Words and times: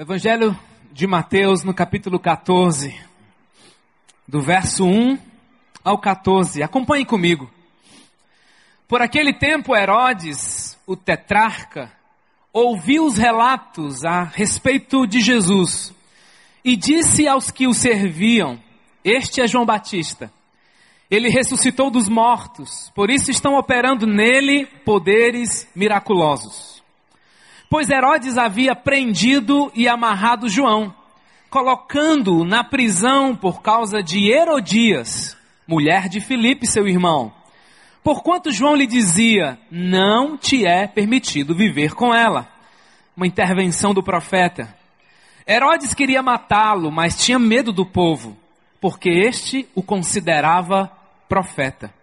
Evangelho 0.00 0.58
de 0.90 1.06
Mateus, 1.06 1.62
no 1.62 1.74
capítulo 1.74 2.18
14, 2.18 2.98
do 4.26 4.40
verso 4.40 4.86
1 4.86 5.18
ao 5.84 5.98
14. 5.98 6.62
Acompanhe 6.62 7.04
comigo. 7.04 7.50
Por 8.88 9.02
aquele 9.02 9.34
tempo, 9.34 9.76
Herodes, 9.76 10.78
o 10.86 10.96
tetrarca, 10.96 11.92
ouviu 12.50 13.04
os 13.04 13.18
relatos 13.18 14.02
a 14.02 14.22
respeito 14.22 15.06
de 15.06 15.20
Jesus 15.20 15.94
e 16.64 16.76
disse 16.76 17.28
aos 17.28 17.50
que 17.50 17.66
o 17.66 17.74
serviam: 17.74 18.58
Este 19.04 19.42
é 19.42 19.46
João 19.46 19.66
Batista. 19.66 20.32
Ele 21.10 21.28
ressuscitou 21.28 21.90
dos 21.90 22.08
mortos, 22.08 22.90
por 22.94 23.10
isso 23.10 23.30
estão 23.30 23.54
operando 23.58 24.06
nele 24.06 24.64
poderes 24.64 25.68
miraculosos. 25.76 26.79
Pois 27.70 27.88
Herodes 27.88 28.36
havia 28.36 28.74
prendido 28.74 29.70
e 29.76 29.86
amarrado 29.86 30.48
João, 30.48 30.92
colocando-o 31.48 32.44
na 32.44 32.64
prisão 32.64 33.36
por 33.36 33.62
causa 33.62 34.02
de 34.02 34.28
Herodias, 34.28 35.36
mulher 35.68 36.08
de 36.08 36.20
Filipe, 36.20 36.66
seu 36.66 36.88
irmão. 36.88 37.32
Porquanto 38.02 38.50
João 38.50 38.74
lhe 38.74 38.88
dizia: 38.88 39.56
Não 39.70 40.36
te 40.36 40.66
é 40.66 40.88
permitido 40.88 41.54
viver 41.54 41.94
com 41.94 42.12
ela. 42.12 42.48
Uma 43.16 43.28
intervenção 43.28 43.94
do 43.94 44.02
profeta. 44.02 44.76
Herodes 45.46 45.94
queria 45.94 46.24
matá-lo, 46.24 46.90
mas 46.90 47.24
tinha 47.24 47.38
medo 47.38 47.72
do 47.72 47.86
povo, 47.86 48.36
porque 48.80 49.10
este 49.10 49.68
o 49.76 49.82
considerava 49.82 50.90
profeta. 51.28 51.99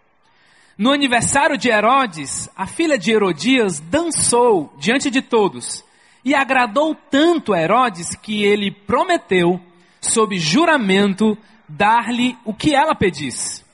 No 0.78 0.92
aniversário 0.92 1.58
de 1.58 1.70
Herodes, 1.70 2.48
a 2.56 2.68
filha 2.68 3.00
de 3.00 3.12
Herodias 3.12 3.80
dançou 3.80 4.72
diante 4.78 5.10
de 5.10 5.24
todos 5.24 5.84
e 6.24 6.36
agradou 6.36 6.94
tanto 6.94 7.52
a 7.52 7.60
Herodes 7.60 8.16
que 8.16 8.44
ele 8.44 8.70
prometeu, 8.70 9.60
sob 10.00 10.38
juramento, 10.38 11.36
dar-lhe 11.68 12.38
o 12.46 12.54
que 12.54 12.76
ela 12.76 12.94
pedisse. 12.94 13.66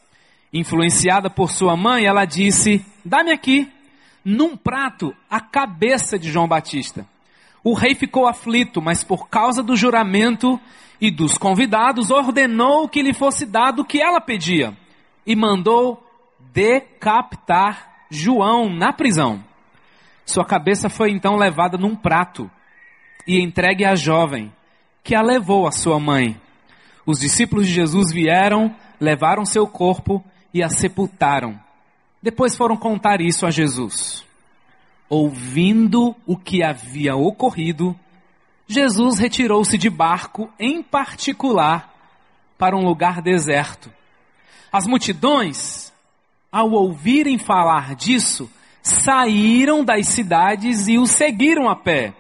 Influenciada 0.53 1.30
por 1.30 1.52
sua 1.52 1.75
mãe, 1.75 2.05
ela 2.05 2.23
disse: 2.23 2.86
Dá-me 3.03 3.33
aqui, 3.33 3.70
num 4.23 4.55
prato, 4.55 5.14
a 5.30 5.42
cabeça 5.42 6.17
de 6.17 6.31
João 6.31 6.47
Batista. 6.47 7.05
O 7.61 7.73
rei 7.73 7.95
ficou 7.95 8.27
aflito, 8.27 8.81
mas 8.81 9.03
por 9.03 9.27
causa 9.27 9.61
do 9.61 9.75
juramento 9.75 10.58
e 11.02 11.11
dos 11.11 11.38
convidados, 11.38 12.11
ordenou 12.11 12.88
que 12.88 13.02
lhe 13.02 13.14
fosse 13.14 13.45
dado 13.45 13.81
o 13.81 13.86
que 13.86 14.02
ela 14.02 14.22
pedia 14.22 14.77
e 15.25 15.36
mandou 15.36 16.02
decapitar 16.53 18.05
João 18.09 18.69
na 18.69 18.93
prisão. 18.93 19.43
Sua 20.23 20.45
cabeça 20.45 20.87
foi 20.87 21.09
então 21.11 21.35
levada 21.35 21.77
num 21.77 21.95
prato 21.95 22.49
e 23.27 23.41
entregue 23.41 23.83
à 23.83 23.95
jovem, 23.95 24.53
que 25.03 25.15
a 25.15 25.21
levou 25.21 25.67
à 25.67 25.71
sua 25.71 25.99
mãe. 25.99 26.39
Os 27.05 27.19
discípulos 27.19 27.67
de 27.67 27.73
Jesus 27.73 28.13
vieram, 28.13 28.73
levaram 28.99 29.45
seu 29.45 29.67
corpo 29.67 30.23
e 30.53 30.61
a 30.61 30.69
sepultaram. 30.69 31.59
Depois 32.21 32.55
foram 32.55 32.77
contar 32.77 33.19
isso 33.19 33.45
a 33.45 33.51
Jesus. 33.51 34.23
Ouvindo 35.09 36.15
o 36.25 36.37
que 36.37 36.63
havia 36.63 37.15
ocorrido, 37.15 37.97
Jesus 38.67 39.19
retirou-se 39.19 39.77
de 39.77 39.89
barco, 39.89 40.49
em 40.57 40.81
particular, 40.81 41.93
para 42.57 42.77
um 42.77 42.85
lugar 42.85 43.21
deserto. 43.21 43.91
As 44.71 44.87
multidões 44.87 45.92
ao 46.53 46.69
ouvirem 46.69 47.39
falar 47.39 47.95
disso, 47.95 48.47
saíram 48.83 49.83
das 49.83 50.07
cidades 50.09 50.87
e 50.87 50.99
o 50.99 51.07
seguiram 51.07 51.67
a 51.67 51.75
pé. 51.75 52.13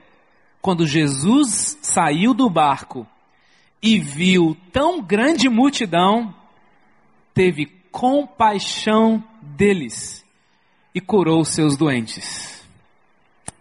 Quando 0.59 0.87
Jesus 0.87 1.77
saiu 1.83 2.33
do 2.33 2.49
barco 2.49 3.05
e 3.79 3.99
viu 3.99 4.57
tão 4.71 5.03
grande 5.03 5.47
multidão, 5.47 6.33
teve 7.31 7.67
compaixão 7.91 9.23
deles 9.39 10.25
e 10.95 10.99
curou 10.99 11.45
seus 11.45 11.77
doentes. 11.77 12.67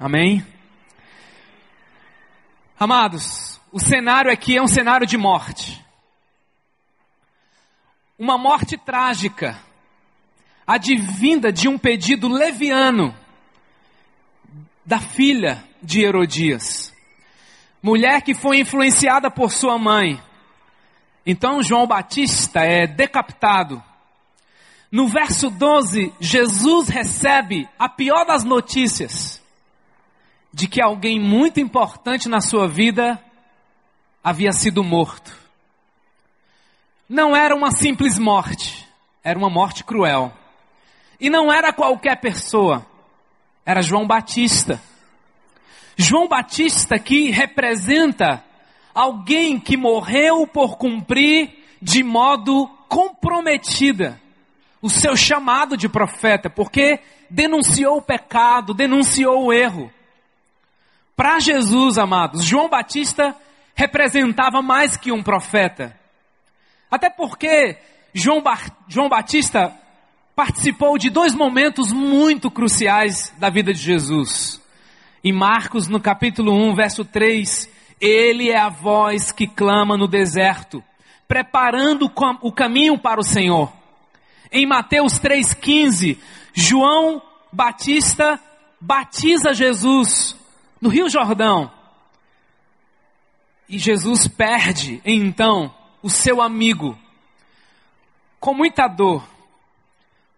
Amém? 0.00 0.42
Amados, 2.80 3.60
o 3.70 3.78
cenário 3.78 4.32
aqui 4.32 4.56
é 4.56 4.62
um 4.62 4.66
cenário 4.66 5.06
de 5.06 5.18
morte. 5.18 5.84
Uma 8.18 8.38
morte 8.38 8.78
trágica 8.78 9.60
advinda 10.66 11.52
de 11.52 11.68
um 11.68 11.78
pedido 11.78 12.28
leviano 12.28 13.14
da 14.84 14.98
filha 14.98 15.64
de 15.82 16.02
Herodias, 16.02 16.92
mulher 17.82 18.22
que 18.22 18.34
foi 18.34 18.60
influenciada 18.60 19.30
por 19.30 19.50
sua 19.50 19.78
mãe. 19.78 20.22
Então 21.24 21.62
João 21.62 21.86
Batista 21.86 22.60
é 22.60 22.86
decapitado. 22.86 23.82
No 24.90 25.08
verso 25.08 25.48
12, 25.48 26.12
Jesus 26.20 26.88
recebe 26.88 27.68
a 27.78 27.88
pior 27.88 28.26
das 28.26 28.44
notícias 28.44 29.42
de 30.52 30.68
que 30.68 30.82
alguém 30.82 31.18
muito 31.18 31.60
importante 31.60 32.28
na 32.28 32.40
sua 32.40 32.68
vida 32.68 33.18
havia 34.22 34.52
sido 34.52 34.84
morto. 34.84 35.34
Não 37.08 37.34
era 37.34 37.54
uma 37.54 37.70
simples 37.70 38.18
morte, 38.18 38.86
era 39.24 39.38
uma 39.38 39.48
morte 39.48 39.82
cruel. 39.82 40.32
E 41.22 41.30
não 41.30 41.52
era 41.52 41.72
qualquer 41.72 42.16
pessoa, 42.16 42.84
era 43.64 43.80
João 43.80 44.08
Batista. 44.08 44.82
João 45.96 46.26
Batista 46.26 46.98
que 46.98 47.30
representa 47.30 48.44
alguém 48.92 49.60
que 49.60 49.76
morreu 49.76 50.48
por 50.48 50.76
cumprir 50.76 51.64
de 51.80 52.02
modo 52.02 52.66
comprometida 52.88 54.20
o 54.82 54.90
seu 54.90 55.16
chamado 55.16 55.76
de 55.76 55.88
profeta, 55.88 56.50
porque 56.50 56.98
denunciou 57.30 57.98
o 57.98 58.02
pecado, 58.02 58.74
denunciou 58.74 59.44
o 59.44 59.52
erro. 59.52 59.92
Para 61.14 61.38
Jesus, 61.38 61.98
amados, 61.98 62.44
João 62.44 62.68
Batista 62.68 63.36
representava 63.76 64.60
mais 64.60 64.96
que 64.96 65.12
um 65.12 65.22
profeta. 65.22 65.96
Até 66.90 67.08
porque 67.08 67.78
João, 68.12 68.42
ba 68.42 68.58
João 68.88 69.08
Batista 69.08 69.72
participou 70.42 70.98
de 70.98 71.08
dois 71.08 71.36
momentos 71.36 71.92
muito 71.92 72.50
cruciais 72.50 73.32
da 73.38 73.48
vida 73.48 73.72
de 73.72 73.78
Jesus. 73.78 74.60
Em 75.22 75.32
Marcos, 75.32 75.86
no 75.86 76.00
capítulo 76.00 76.52
1, 76.52 76.74
verso 76.74 77.04
3, 77.04 77.70
ele 78.00 78.50
é 78.50 78.58
a 78.58 78.68
voz 78.68 79.30
que 79.30 79.46
clama 79.46 79.96
no 79.96 80.08
deserto, 80.08 80.82
preparando 81.28 82.10
o 82.40 82.50
caminho 82.50 82.98
para 82.98 83.20
o 83.20 83.22
Senhor. 83.22 83.72
Em 84.50 84.66
Mateus 84.66 85.12
3,15, 85.20 86.18
João 86.52 87.22
Batista 87.52 88.40
batiza 88.80 89.54
Jesus 89.54 90.36
no 90.80 90.88
Rio 90.88 91.08
Jordão. 91.08 91.70
E 93.68 93.78
Jesus 93.78 94.26
perde, 94.26 95.00
então, 95.04 95.72
o 96.02 96.10
seu 96.10 96.42
amigo. 96.42 96.98
Com 98.40 98.54
muita 98.54 98.88
dor, 98.88 99.24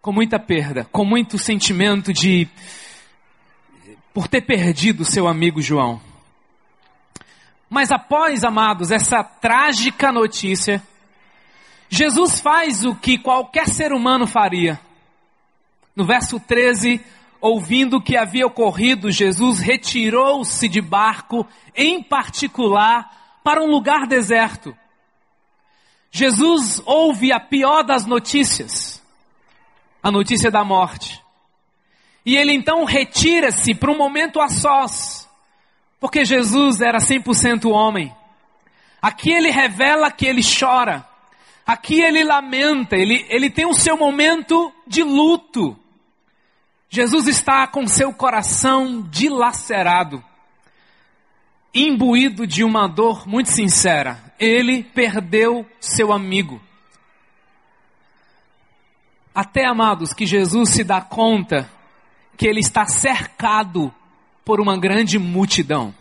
com 0.05 0.11
muita 0.11 0.37
perda, 0.37 0.87
com 0.91 1.03
muito 1.03 1.35
sentimento 1.39 2.13
de 2.13 2.47
por 4.13 4.27
ter 4.27 4.41
perdido 4.41 5.03
seu 5.03 5.27
amigo 5.27 5.63
João. 5.63 5.99
Mas 7.67 7.91
após, 7.91 8.43
amados, 8.43 8.91
essa 8.91 9.23
trágica 9.23 10.11
notícia, 10.11 10.79
Jesus 11.89 12.39
faz 12.39 12.85
o 12.85 12.93
que 12.93 13.17
qualquer 13.17 13.67
ser 13.67 13.93
humano 13.93 14.27
faria. 14.27 14.79
No 15.95 16.05
verso 16.05 16.39
13, 16.39 17.03
ouvindo 17.41 17.97
o 17.97 18.01
que 18.01 18.15
havia 18.15 18.45
ocorrido, 18.45 19.09
Jesus 19.09 19.57
retirou-se 19.57 20.69
de 20.69 20.81
barco, 20.81 21.47
em 21.75 22.03
particular, 22.03 23.39
para 23.43 23.59
um 23.59 23.71
lugar 23.71 24.05
deserto. 24.05 24.77
Jesus 26.11 26.79
ouve 26.85 27.31
a 27.31 27.39
pior 27.39 27.81
das 27.81 28.05
notícias 28.05 28.84
a 30.05 30.11
notícia 30.11 30.51
da 30.51 30.63
morte. 30.63 31.19
E 32.23 32.37
ele 32.37 32.53
então 32.53 32.85
retira-se 32.85 33.73
para 33.73 33.91
um 33.91 33.97
momento 33.97 34.39
a 34.39 34.47
sós, 34.47 35.27
porque 35.99 36.23
Jesus 36.23 36.79
era 36.79 36.99
100% 36.99 37.71
homem. 37.71 38.15
Aqui 39.01 39.31
ele 39.31 39.49
revela 39.49 40.11
que 40.11 40.27
ele 40.27 40.43
chora, 40.43 41.03
aqui 41.65 42.01
ele 42.01 42.23
lamenta, 42.23 42.95
ele, 42.95 43.25
ele 43.29 43.49
tem 43.49 43.65
o 43.65 43.73
seu 43.73 43.97
momento 43.97 44.71
de 44.85 45.01
luto. 45.01 45.75
Jesus 46.87 47.27
está 47.27 47.65
com 47.65 47.87
seu 47.87 48.13
coração 48.13 49.01
dilacerado, 49.09 50.23
imbuído 51.73 52.45
de 52.45 52.63
uma 52.63 52.87
dor 52.87 53.27
muito 53.27 53.49
sincera. 53.49 54.23
Ele 54.39 54.83
perdeu 54.83 55.65
seu 55.79 56.13
amigo. 56.13 56.61
Até, 59.35 59.65
amados, 59.65 60.13
que 60.13 60.25
Jesus 60.25 60.69
se 60.69 60.81
dá 60.81 61.01
conta 61.01 61.69
que 62.37 62.47
ele 62.47 62.61
está 62.61 62.85
cercado 62.85 63.93
por 64.45 64.61
uma 64.61 64.77
grande 64.77 65.19
multidão. 65.19 65.93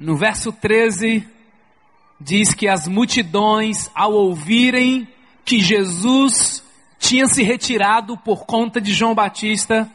No 0.00 0.16
verso 0.16 0.50
13, 0.50 1.28
diz 2.18 2.54
que 2.54 2.68
as 2.68 2.88
multidões, 2.88 3.90
ao 3.94 4.14
ouvirem 4.14 5.06
que 5.44 5.60
Jesus 5.60 6.64
tinha 6.98 7.26
se 7.26 7.42
retirado 7.42 8.16
por 8.16 8.46
conta 8.46 8.80
de 8.80 8.94
João 8.94 9.14
Batista, 9.14 9.86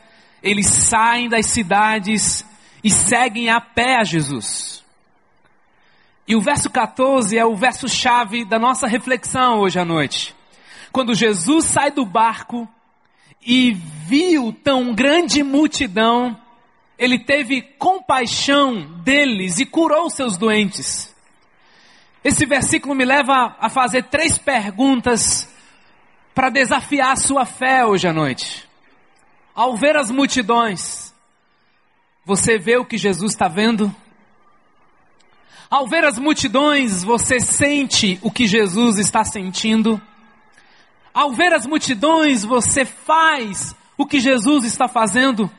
eles 0.44 0.68
saem 0.68 1.28
das 1.28 1.48
cidades 1.48 2.46
e 2.84 2.90
seguem 2.92 3.50
a 3.50 3.60
pé 3.60 3.98
a 3.98 4.04
Jesus. 4.04 4.84
E 6.28 6.36
o 6.36 6.42
verso 6.42 6.70
14 6.70 7.36
é 7.36 7.44
o 7.44 7.56
verso 7.56 7.90
chave 7.90 8.46
da 8.46 8.60
nossa 8.60 8.86
reflexão 8.86 9.60
hoje 9.60 9.80
à 9.80 9.84
noite. 9.84 10.38
Quando 10.92 11.14
Jesus 11.14 11.66
sai 11.66 11.92
do 11.92 12.06
barco 12.06 12.68
e 13.46 13.72
viu 13.74 14.52
tão 14.52 14.94
grande 14.94 15.44
multidão, 15.44 16.40
ele 16.98 17.20
teve 17.20 17.62
compaixão 17.62 18.82
deles 19.04 19.60
e 19.60 19.66
curou 19.66 20.10
seus 20.10 20.38
doentes. 20.38 21.16
Esse 22.24 22.46
versículo 22.46 22.94
me 22.94 23.06
leva 23.06 23.56
a 23.60 23.70
fazer 23.70 24.04
três 24.04 24.38
perguntas 24.38 25.48
para 26.36 26.50
desafiar 26.50 27.14
a 27.14 27.16
sua 27.16 27.46
fé 27.46 27.86
hoje 27.86 28.08
à 28.08 28.14
noite. 28.14 28.68
Ao 29.56 29.76
ver 29.78 29.96
as 29.96 30.12
multidões, 30.12 31.14
você 32.26 32.58
vê 32.58 32.78
o 32.78 32.86
que 32.86 32.98
Jesus 32.98 33.34
está 33.34 33.48
vendo? 33.48 33.94
Ao 35.70 35.88
ver 35.88 36.04
as 36.04 36.18
multidões, 36.18 37.04
você 37.04 37.40
sente 37.40 38.20
o 38.22 38.32
que 38.32 38.48
Jesus 38.48 38.98
está 38.98 39.24
sentindo? 39.24 40.02
Ao 41.14 41.32
ver 41.32 41.54
as 41.54 41.66
multidões, 41.66 42.44
você 42.44 42.86
faz 42.86 43.76
o 43.98 44.06
que 44.06 44.20
Jesus 44.20 44.64
está 44.64 44.88
fazendo? 44.88 45.52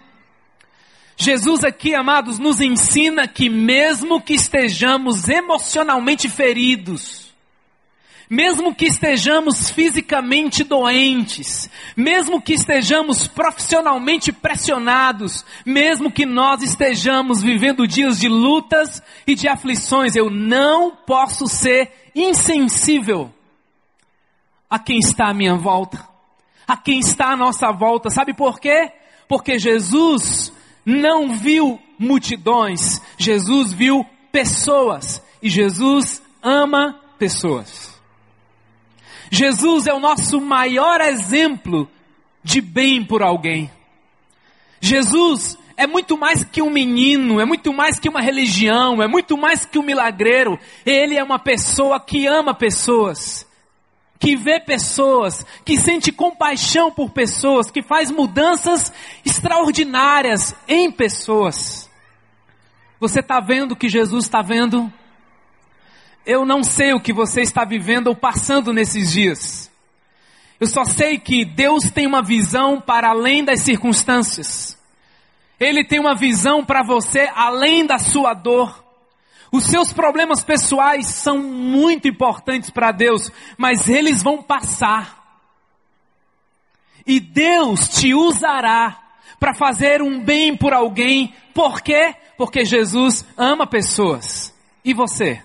Jesus 1.16 1.64
aqui, 1.64 1.94
amados, 1.94 2.38
nos 2.38 2.60
ensina 2.62 3.28
que 3.28 3.50
mesmo 3.50 4.22
que 4.22 4.32
estejamos 4.32 5.28
emocionalmente 5.28 6.30
feridos, 6.30 7.34
mesmo 8.30 8.74
que 8.74 8.86
estejamos 8.86 9.68
fisicamente 9.70 10.64
doentes, 10.64 11.68
mesmo 11.94 12.40
que 12.40 12.54
estejamos 12.54 13.26
profissionalmente 13.26 14.32
pressionados, 14.32 15.44
mesmo 15.66 16.10
que 16.10 16.24
nós 16.24 16.62
estejamos 16.62 17.42
vivendo 17.42 17.86
dias 17.86 18.18
de 18.18 18.28
lutas 18.28 19.02
e 19.26 19.34
de 19.34 19.46
aflições, 19.46 20.16
eu 20.16 20.30
não 20.30 20.92
posso 20.92 21.46
ser 21.46 21.92
insensível 22.14 23.30
a 24.70 24.78
quem 24.78 24.98
está 24.98 25.30
à 25.30 25.34
minha 25.34 25.56
volta, 25.56 26.08
a 26.66 26.76
quem 26.76 27.00
está 27.00 27.32
à 27.32 27.36
nossa 27.36 27.72
volta. 27.72 28.08
Sabe 28.08 28.32
por 28.32 28.60
quê? 28.60 28.92
Porque 29.28 29.58
Jesus 29.58 30.52
não 30.86 31.36
viu 31.36 31.80
multidões, 31.98 33.02
Jesus 33.18 33.72
viu 33.72 34.06
pessoas 34.30 35.22
e 35.42 35.50
Jesus 35.50 36.22
ama 36.40 37.00
pessoas. 37.18 38.00
Jesus 39.30 39.86
é 39.86 39.92
o 39.92 40.00
nosso 40.00 40.40
maior 40.40 41.00
exemplo 41.00 41.88
de 42.42 42.60
bem 42.60 43.04
por 43.04 43.22
alguém. 43.22 43.70
Jesus 44.80 45.58
é 45.76 45.86
muito 45.86 46.16
mais 46.16 46.42
que 46.42 46.62
um 46.62 46.70
menino, 46.70 47.40
é 47.40 47.44
muito 47.44 47.72
mais 47.72 47.98
que 47.98 48.08
uma 48.08 48.20
religião, 48.20 49.02
é 49.02 49.06
muito 49.06 49.36
mais 49.36 49.64
que 49.64 49.78
um 49.78 49.82
milagreiro. 49.82 50.58
Ele 50.84 51.16
é 51.16 51.22
uma 51.22 51.38
pessoa 51.38 52.00
que 52.00 52.26
ama 52.26 52.54
pessoas 52.54 53.46
que 54.20 54.36
vê 54.36 54.60
pessoas, 54.60 55.46
que 55.64 55.78
sente 55.78 56.12
compaixão 56.12 56.92
por 56.92 57.10
pessoas, 57.10 57.70
que 57.70 57.82
faz 57.82 58.10
mudanças 58.10 58.92
extraordinárias 59.24 60.54
em 60.68 60.92
pessoas. 60.92 61.88
Você 63.00 63.20
está 63.20 63.40
vendo 63.40 63.72
o 63.72 63.76
que 63.76 63.88
Jesus 63.88 64.26
está 64.26 64.42
vendo? 64.42 64.92
Eu 66.26 66.44
não 66.44 66.62
sei 66.62 66.92
o 66.92 67.00
que 67.00 67.14
você 67.14 67.40
está 67.40 67.64
vivendo 67.64 68.08
ou 68.08 68.14
passando 68.14 68.74
nesses 68.74 69.10
dias. 69.10 69.72
Eu 70.60 70.66
só 70.66 70.84
sei 70.84 71.18
que 71.18 71.42
Deus 71.42 71.90
tem 71.90 72.06
uma 72.06 72.22
visão 72.22 72.78
para 72.78 73.08
além 73.08 73.42
das 73.42 73.62
circunstâncias. 73.62 74.78
Ele 75.58 75.82
tem 75.82 75.98
uma 75.98 76.14
visão 76.14 76.62
para 76.62 76.82
você 76.82 77.30
além 77.34 77.86
da 77.86 77.96
sua 77.96 78.34
dor. 78.34 78.84
Os 79.52 79.64
seus 79.66 79.92
problemas 79.92 80.44
pessoais 80.44 81.06
são 81.06 81.38
muito 81.38 82.06
importantes 82.06 82.70
para 82.70 82.92
Deus, 82.92 83.30
mas 83.58 83.88
eles 83.88 84.22
vão 84.22 84.42
passar. 84.42 85.18
E 87.06 87.18
Deus 87.18 87.88
te 87.88 88.14
usará 88.14 88.98
para 89.40 89.54
fazer 89.54 90.02
um 90.02 90.20
bem 90.20 90.56
por 90.56 90.72
alguém. 90.72 91.34
Por 91.52 91.80
quê? 91.80 92.14
Porque 92.36 92.64
Jesus 92.64 93.24
ama 93.36 93.66
pessoas. 93.66 94.54
E 94.84 94.94
você? 94.94 95.42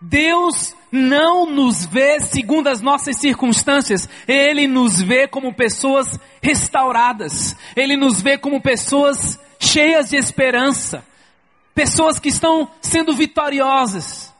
Deus 0.00 0.74
não 0.92 1.46
nos 1.46 1.86
vê 1.86 2.20
segundo 2.20 2.68
as 2.68 2.80
nossas 2.80 3.16
circunstâncias, 3.16 4.08
Ele 4.28 4.66
nos 4.66 5.00
vê 5.00 5.26
como 5.26 5.54
pessoas 5.54 6.18
restauradas, 6.42 7.56
Ele 7.74 7.96
nos 7.96 8.20
vê 8.20 8.36
como 8.36 8.60
pessoas 8.60 9.38
cheias 9.58 10.10
de 10.10 10.16
esperança, 10.16 11.04
pessoas 11.74 12.18
que 12.18 12.28
estão 12.28 12.68
sendo 12.80 13.14
vitoriosas, 13.14 14.34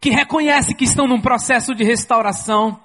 que 0.00 0.10
reconhecem 0.10 0.74
que 0.74 0.84
estão 0.84 1.06
num 1.06 1.20
processo 1.20 1.74
de 1.74 1.84
restauração. 1.84 2.78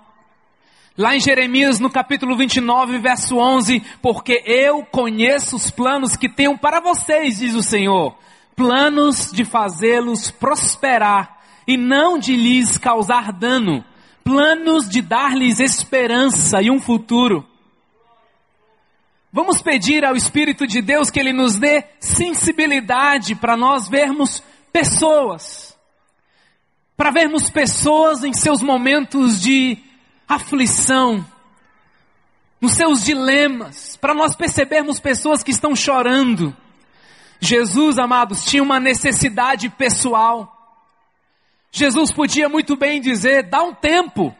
Lá 0.98 1.16
em 1.16 1.20
Jeremias, 1.20 1.80
no 1.80 1.90
capítulo 1.90 2.36
29, 2.36 3.00
verso 3.00 3.38
11, 3.38 3.82
porque 4.02 4.44
eu 4.46 4.84
conheço 4.84 5.56
os 5.56 5.72
planos 5.72 6.16
que 6.16 6.30
tenho 6.30 6.58
para 6.58 6.80
vocês, 6.80 7.38
diz 7.38 7.56
o 7.56 7.64
Senhor, 7.64 8.16
planos 8.56 9.32
de 9.32 9.46
fazê-los 9.46 10.30
prosperar 10.30 11.40
e 11.68 11.78
não 11.78 12.18
de 12.18 12.36
lhes 12.36 12.78
causar 12.78 13.32
dano, 13.32 13.84
planos 14.24 14.90
de 14.90 15.02
dar-lhes 15.02 15.60
esperança 15.60 16.62
e 16.62 16.70
um 16.70 16.80
futuro. 16.80 17.48
Vamos 19.34 19.62
pedir 19.62 20.04
ao 20.04 20.14
Espírito 20.14 20.68
de 20.68 20.82
Deus 20.82 21.10
que 21.10 21.18
Ele 21.18 21.32
nos 21.32 21.56
dê 21.56 21.86
sensibilidade 22.02 23.34
para 23.34 23.56
nós 23.56 23.88
vermos 23.88 24.44
pessoas, 24.74 25.78
para 26.98 27.12
vermos 27.12 27.50
pessoas 27.50 28.26
em 28.26 28.34
seus 28.34 28.62
momentos 28.62 29.42
de 29.42 29.78
aflição, 30.28 31.26
nos 32.60 32.74
seus 32.74 33.06
dilemas, 33.06 33.96
para 33.96 34.14
nós 34.14 34.36
percebermos 34.36 35.00
pessoas 35.00 35.42
que 35.42 35.52
estão 35.52 35.74
chorando. 35.74 36.56
Jesus, 37.40 37.98
amados, 37.98 38.44
tinha 38.44 38.62
uma 38.62 38.82
necessidade 38.82 39.70
pessoal. 39.70 40.58
Jesus 41.72 42.12
podia 42.12 42.50
muito 42.50 42.76
bem 42.76 43.00
dizer: 43.00 43.44
dá 43.44 43.64
um 43.64 43.74
tempo. 43.74 44.36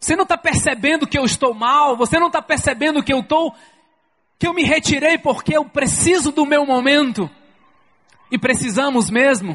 Você 0.00 0.16
não 0.16 0.22
está 0.22 0.38
percebendo 0.38 1.06
que 1.06 1.18
eu 1.18 1.24
estou 1.24 1.52
mal, 1.52 1.98
você 1.98 2.18
não 2.18 2.28
está 2.28 2.40
percebendo 2.40 3.02
que 3.02 3.12
eu 3.12 3.20
estou 3.20 3.54
que 4.40 4.48
eu 4.48 4.54
me 4.54 4.64
retirei 4.64 5.18
porque 5.18 5.54
eu 5.54 5.66
preciso 5.66 6.32
do 6.32 6.46
meu 6.46 6.64
momento. 6.64 7.30
E 8.30 8.38
precisamos 8.38 9.10
mesmo. 9.10 9.54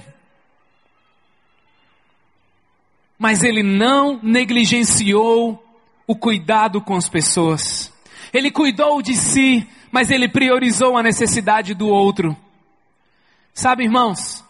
Mas 3.18 3.42
ele 3.42 3.64
não 3.64 4.20
negligenciou 4.22 5.62
o 6.06 6.16
cuidado 6.16 6.80
com 6.80 6.96
as 6.96 7.10
pessoas. 7.10 7.92
Ele 8.32 8.52
cuidou 8.52 9.02
de 9.02 9.16
si, 9.16 9.68
mas 9.92 10.12
ele 10.12 10.30
priorizou 10.30 10.96
a 10.96 11.02
necessidade 11.02 11.74
do 11.74 11.88
outro. 11.88 12.38
Sabe, 13.56 13.86
irmãos, 13.86 14.46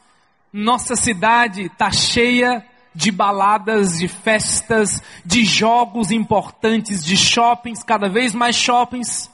nossa 0.51 0.97
cidade 0.97 1.67
está 1.67 1.91
cheia 1.91 2.65
de 2.93 3.09
baladas, 3.09 3.99
de 3.99 4.09
festas, 4.09 5.01
de 5.23 5.45
jogos 5.45 6.11
importantes, 6.11 7.05
de 7.05 7.15
shoppings, 7.15 7.83
cada 7.83 8.09
vez 8.09 8.33
mais 8.33 8.57
shoppings. 8.57 9.33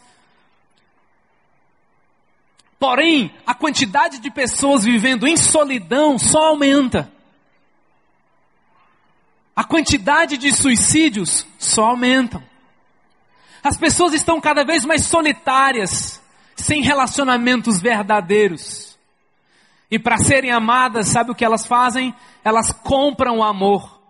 Porém, 2.81 3.31
a 3.45 3.53
quantidade 3.53 4.17
de 4.17 4.31
pessoas 4.31 4.83
vivendo 4.83 5.27
em 5.27 5.37
solidão 5.37 6.17
só 6.17 6.47
aumenta. 6.47 7.11
A 9.55 9.63
quantidade 9.63 10.35
de 10.35 10.51
suicídios 10.51 11.45
só 11.59 11.89
aumentam. 11.89 12.43
As 13.63 13.77
pessoas 13.77 14.13
estão 14.13 14.41
cada 14.41 14.65
vez 14.65 14.83
mais 14.83 15.05
solitárias, 15.05 16.19
sem 16.55 16.81
relacionamentos 16.81 17.79
verdadeiros. 17.79 18.97
E 19.91 19.99
para 19.99 20.17
serem 20.17 20.49
amadas, 20.49 21.07
sabe 21.07 21.29
o 21.29 21.35
que 21.35 21.45
elas 21.45 21.67
fazem? 21.67 22.15
Elas 22.43 22.71
compram 22.71 23.43
amor. 23.43 24.01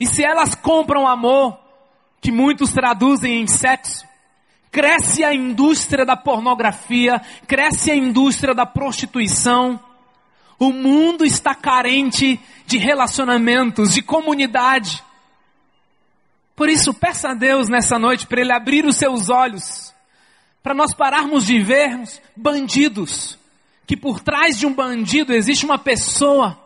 E 0.00 0.06
se 0.08 0.24
elas 0.24 0.56
compram 0.56 1.06
amor, 1.06 1.56
que 2.20 2.32
muitos 2.32 2.72
traduzem 2.72 3.40
em 3.40 3.46
sexo, 3.46 4.04
cresce 4.70 5.24
a 5.24 5.34
indústria 5.34 6.04
da 6.04 6.16
pornografia, 6.16 7.20
cresce 7.46 7.90
a 7.90 7.96
indústria 7.96 8.54
da 8.54 8.64
prostituição. 8.64 9.80
O 10.58 10.72
mundo 10.72 11.24
está 11.24 11.54
carente 11.54 12.38
de 12.66 12.78
relacionamentos, 12.78 13.94
de 13.94 14.02
comunidade. 14.02 15.02
Por 16.54 16.68
isso, 16.68 16.92
peça 16.92 17.30
a 17.30 17.34
Deus 17.34 17.68
nessa 17.68 17.98
noite 17.98 18.26
para 18.26 18.40
Ele 18.40 18.52
abrir 18.52 18.84
os 18.84 18.96
seus 18.96 19.30
olhos, 19.30 19.94
para 20.62 20.74
nós 20.74 20.94
pararmos 20.94 21.46
de 21.46 21.58
vermos 21.58 22.20
bandidos 22.36 23.40
que 23.90 23.96
por 23.96 24.20
trás 24.20 24.56
de 24.56 24.68
um 24.68 24.72
bandido 24.72 25.34
existe 25.34 25.64
uma 25.64 25.76
pessoa, 25.76 26.56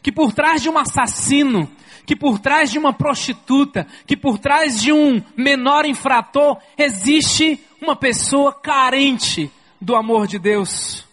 que 0.00 0.12
por 0.12 0.32
trás 0.32 0.62
de 0.62 0.68
um 0.68 0.78
assassino, 0.78 1.68
que 2.06 2.16
por 2.16 2.38
trás 2.38 2.70
de 2.70 2.78
uma 2.78 2.92
prostituta, 2.92 3.86
que 4.06 4.16
por 4.16 4.38
trás 4.38 4.80
de 4.80 4.92
um 4.92 5.22
menor 5.36 5.84
infrator 5.84 6.58
existe 6.76 7.60
uma 7.80 7.96
pessoa 7.96 8.52
carente 8.52 9.50
do 9.80 9.96
amor 9.96 10.26
de 10.26 10.38
Deus, 10.38 11.04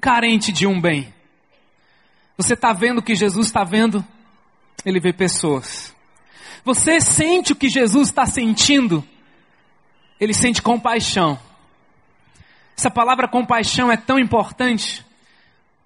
carente 0.00 0.52
de 0.52 0.66
um 0.66 0.80
bem. 0.80 1.12
Você 2.36 2.54
está 2.54 2.72
vendo 2.72 2.98
o 2.98 3.02
que 3.02 3.14
Jesus 3.14 3.46
está 3.46 3.64
vendo? 3.64 4.04
Ele 4.84 4.98
vê 4.98 5.12
pessoas. 5.12 5.94
Você 6.64 7.00
sente 7.00 7.52
o 7.52 7.56
que 7.56 7.68
Jesus 7.68 8.08
está 8.08 8.26
sentindo? 8.26 9.04
Ele 10.18 10.34
sente 10.34 10.62
compaixão. 10.62 11.38
Essa 12.76 12.90
palavra 12.90 13.28
compaixão 13.28 13.92
é 13.92 13.96
tão 13.96 14.18
importante. 14.18 15.04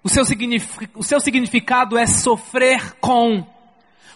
O 0.01 0.09
seu, 0.09 0.23
o 0.95 1.03
seu 1.03 1.19
significado 1.19 1.97
é 1.97 2.05
sofrer 2.05 2.95
com. 3.01 3.45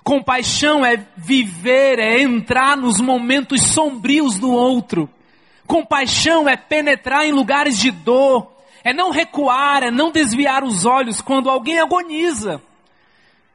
Compaixão 0.04 0.86
é 0.86 1.06
viver, 1.18 2.00
é 2.00 2.22
entrar 2.22 2.78
nos 2.78 3.00
momentos 3.00 3.62
sombrios 3.62 4.38
do 4.38 4.52
outro. 4.52 5.10
Compaixão 5.68 6.50
é 6.50 6.58
penetrar 6.58 7.26
em 7.26 7.32
lugares 7.32 7.78
de 7.78 7.92
dor, 7.92 8.52
é 8.84 8.94
não 8.94 9.12
recuar, 9.12 9.84
é 9.84 9.92
não 9.92 10.12
desviar 10.12 10.64
os 10.64 10.86
olhos 10.86 11.22
quando 11.22 11.50
alguém 11.50 11.80
agoniza. 11.80 12.62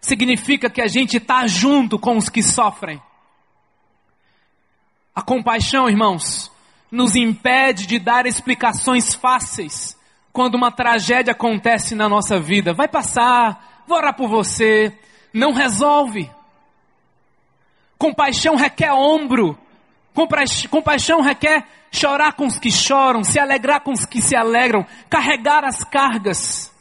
Significa 0.01 0.69
que 0.71 0.83
a 0.83 0.87
gente 0.87 1.17
está 1.17 1.47
junto 1.47 1.99
com 1.99 2.17
os 2.17 2.29
que 2.29 2.43
sofrem. 2.43 3.01
A 5.15 5.23
compaixão, 5.23 5.89
irmãos, 5.89 6.53
nos 6.91 7.17
impede 7.17 7.87
de 7.87 7.99
dar 7.99 8.27
explicações 8.27 9.15
fáceis 9.15 9.97
quando 10.33 10.57
uma 10.57 10.71
tragédia 10.71 11.33
acontece 11.33 11.95
na 11.95 12.09
nossa 12.09 12.39
vida. 12.39 12.75
Vai 12.75 12.89
passar, 12.89 13.85
vou 13.87 13.97
orar 13.97 14.15
por 14.15 14.29
você. 14.29 14.97
Não 15.35 15.53
resolve. 15.53 16.31
Compaixão 17.99 18.55
requer 18.55 18.93
ombro. 18.93 19.59
Compaixão 20.71 21.21
requer 21.21 21.67
chorar 21.91 22.35
com 22.35 22.47
os 22.47 22.57
que 22.59 22.71
choram, 22.71 23.25
se 23.25 23.39
alegrar 23.39 23.81
com 23.81 23.93
os 23.93 24.07
que 24.07 24.23
se 24.23 24.37
alegram, 24.37 24.87
carregar 25.11 25.65
as 25.65 25.83
cargas. 25.83 26.73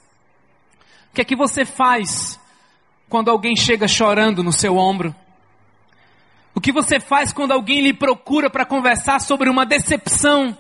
O 1.10 1.16
que 1.16 1.22
é 1.22 1.26
que 1.26 1.36
você 1.36 1.66
faz 1.66 2.40
quando 3.10 3.30
alguém 3.30 3.56
chega 3.56 3.88
chorando 3.88 4.44
no 4.44 4.52
seu 4.52 4.78
ombro? 4.78 5.16
O 6.56 6.62
que 6.62 6.72
você 6.72 7.00
faz 7.00 7.34
quando 7.34 7.52
alguém 7.52 7.82
lhe 7.82 7.94
procura 7.94 8.50
para 8.50 8.66
conversar 8.66 9.20
sobre 9.20 9.50
uma 9.50 9.66
decepção? 9.66 10.56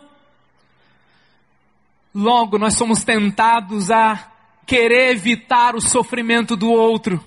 Logo, 2.13 2.57
nós 2.57 2.75
somos 2.75 3.03
tentados 3.03 3.91
a 3.91 4.31
querer 4.65 5.12
evitar 5.12 5.75
o 5.75 5.81
sofrimento 5.81 6.55
do 6.55 6.71
outro, 6.71 7.23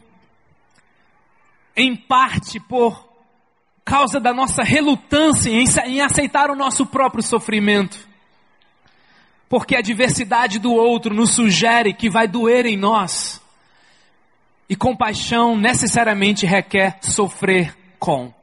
em 1.76 1.94
parte 1.94 2.58
por 2.58 3.06
causa 3.84 4.18
da 4.18 4.32
nossa 4.32 4.64
relutância 4.64 5.50
em 5.50 6.00
aceitar 6.00 6.50
o 6.50 6.56
nosso 6.56 6.86
próprio 6.86 7.22
sofrimento. 7.22 8.08
Porque 9.48 9.76
a 9.76 9.80
diversidade 9.80 10.58
do 10.58 10.72
outro 10.72 11.14
nos 11.14 11.30
sugere 11.30 11.94
que 11.94 12.10
vai 12.10 12.26
doer 12.26 12.66
em 12.66 12.76
nós. 12.76 13.40
E 14.68 14.74
compaixão 14.74 15.56
necessariamente 15.56 16.44
requer 16.44 16.98
sofrer 17.00 17.76
com. 18.00 18.34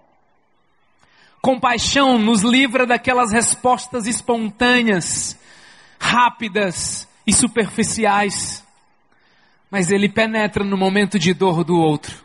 Compaixão 1.42 2.18
nos 2.18 2.42
livra 2.42 2.86
daquelas 2.86 3.34
respostas 3.34 4.08
espontâneas, 4.08 5.38
rápidas 6.00 7.06
e 7.28 7.34
superficiais. 7.34 8.64
Mas 9.70 9.92
ele 9.92 10.08
penetra 10.08 10.64
no 10.64 10.78
momento 10.78 11.20
de 11.20 11.34
dor 11.34 11.66
do 11.66 11.76
outro. 11.76 12.23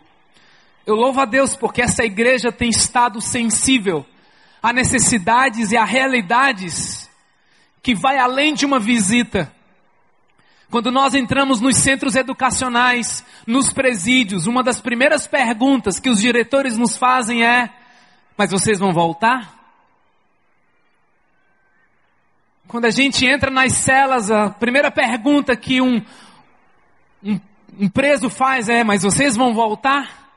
Eu 0.89 0.95
louvo 0.95 1.21
a 1.21 1.27
Deus 1.27 1.55
porque 1.55 1.83
essa 1.83 2.03
igreja 2.03 2.51
tem 2.51 2.71
estado 2.71 3.21
sensível 3.21 4.07
a 4.63 4.73
necessidades 4.73 5.71
e 5.71 5.77
a 5.77 5.85
realidades 5.85 7.11
que 7.83 7.95
vai 7.95 8.17
além 8.17 8.55
de 8.55 8.65
uma 8.65 8.81
visita. 8.81 9.53
Quando 10.71 10.91
nós 10.91 11.15
entramos 11.15 11.61
nos 11.61 11.77
centros 11.77 12.17
educacionais, 12.17 13.23
nos 13.47 13.71
presídios, 13.71 14.47
uma 14.47 14.63
das 14.63 14.81
primeiras 14.81 15.27
perguntas 15.27 16.01
que 16.01 16.09
os 16.09 16.23
diretores 16.23 16.79
nos 16.79 16.97
fazem 16.97 17.45
é: 17.45 17.69
mas 18.35 18.51
vocês 18.51 18.79
vão 18.79 18.91
voltar? 18.91 19.59
Quando 22.67 22.87
a 22.87 22.91
gente 22.91 23.27
entra 23.27 23.51
nas 23.51 23.75
celas, 23.75 24.31
a 24.31 24.49
primeira 24.49 24.91
pergunta 24.91 25.55
que 25.55 25.83
um, 25.83 26.03
um, 27.23 27.39
um 27.79 27.91
preso 27.91 28.31
faz 28.31 28.71
é: 28.71 28.83
Mas 28.83 29.03
vocês 29.03 29.37
vão 29.37 29.53
voltar? 29.53 30.28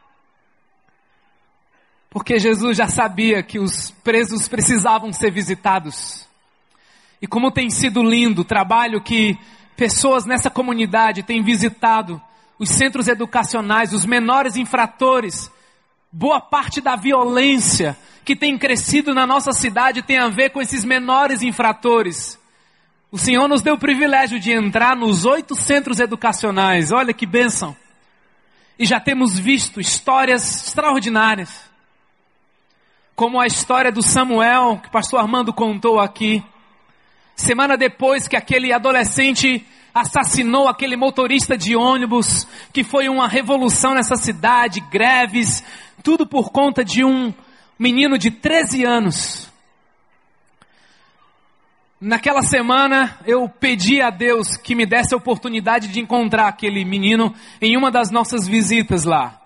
Porque 2.12 2.38
Jesus 2.38 2.78
já 2.78 2.88
sabia 2.88 3.42
que 3.42 3.58
os 3.58 3.90
presos 4.04 4.48
precisavam 4.48 5.12
ser 5.12 5.32
visitados. 5.32 6.28
E 7.20 7.26
como 7.26 7.52
tem 7.52 7.72
sido 7.72 8.04
lindo 8.04 8.42
o 8.42 8.46
trabalho 8.46 9.02
que 9.02 9.36
pessoas 9.76 10.26
nessa 10.26 10.52
comunidade 10.52 11.24
têm 11.24 11.42
visitado 11.42 12.22
os 12.60 12.70
centros 12.70 13.08
educacionais, 13.08 13.94
os 13.94 14.06
menores 14.06 14.56
infratores, 14.56 15.50
Boa 16.14 16.42
parte 16.42 16.82
da 16.82 16.98
violência 16.98 17.98
que 18.26 18.36
tem 18.36 18.58
crescido 18.58 19.14
na 19.14 19.26
nossa 19.26 19.54
cidade 19.54 20.02
tem 20.02 20.18
a 20.18 20.28
ver 20.28 20.50
com 20.50 20.62
esses 20.62 20.84
menores 20.84 21.42
infratores. 21.42 22.38
O 23.10 23.18
Senhor 23.18 23.48
nos 23.48 23.62
deu 23.62 23.76
o 23.76 23.80
privilégio 23.80 24.38
de 24.38 24.52
entrar 24.52 24.94
nos 24.94 25.24
oito 25.24 25.56
centros 25.56 26.02
educacionais. 26.02 26.92
Olha 26.92 27.14
que 27.14 27.26
bênção. 27.26 27.76
E 28.78 28.86
já 28.86 29.00
temos 29.00 29.40
visto 29.40 29.80
histórias 29.80 30.68
extraordinárias. 30.68 31.71
Como 33.22 33.40
a 33.40 33.46
história 33.46 33.92
do 33.92 34.02
Samuel, 34.02 34.80
que 34.82 34.88
o 34.88 34.92
pastor 34.92 35.20
Armando 35.20 35.54
contou 35.54 36.00
aqui. 36.00 36.44
Semana 37.36 37.78
depois 37.78 38.28
que 38.28 38.36
aquele 38.36 38.74
adolescente 38.74 39.64
assassinou 39.94 40.68
aquele 40.68 40.98
motorista 40.98 41.56
de 41.56 41.76
ônibus, 41.76 42.48
que 42.74 42.84
foi 42.84 43.08
uma 43.10 43.28
revolução 43.28 43.94
nessa 43.94 44.16
cidade, 44.16 44.80
greves, 44.80 45.64
tudo 46.02 46.26
por 46.26 46.50
conta 46.50 46.84
de 46.84 47.06
um 47.06 47.32
menino 47.78 48.18
de 48.18 48.32
13 48.32 48.84
anos. 48.86 49.52
Naquela 52.02 52.42
semana 52.42 53.20
eu 53.28 53.48
pedi 53.48 54.02
a 54.02 54.10
Deus 54.10 54.58
que 54.58 54.74
me 54.74 54.88
desse 54.88 55.14
a 55.14 55.18
oportunidade 55.18 55.90
de 55.90 56.00
encontrar 56.00 56.48
aquele 56.48 56.84
menino 56.84 57.36
em 57.62 57.78
uma 57.78 57.92
das 57.92 58.10
nossas 58.10 58.48
visitas 58.48 59.04
lá. 59.04 59.40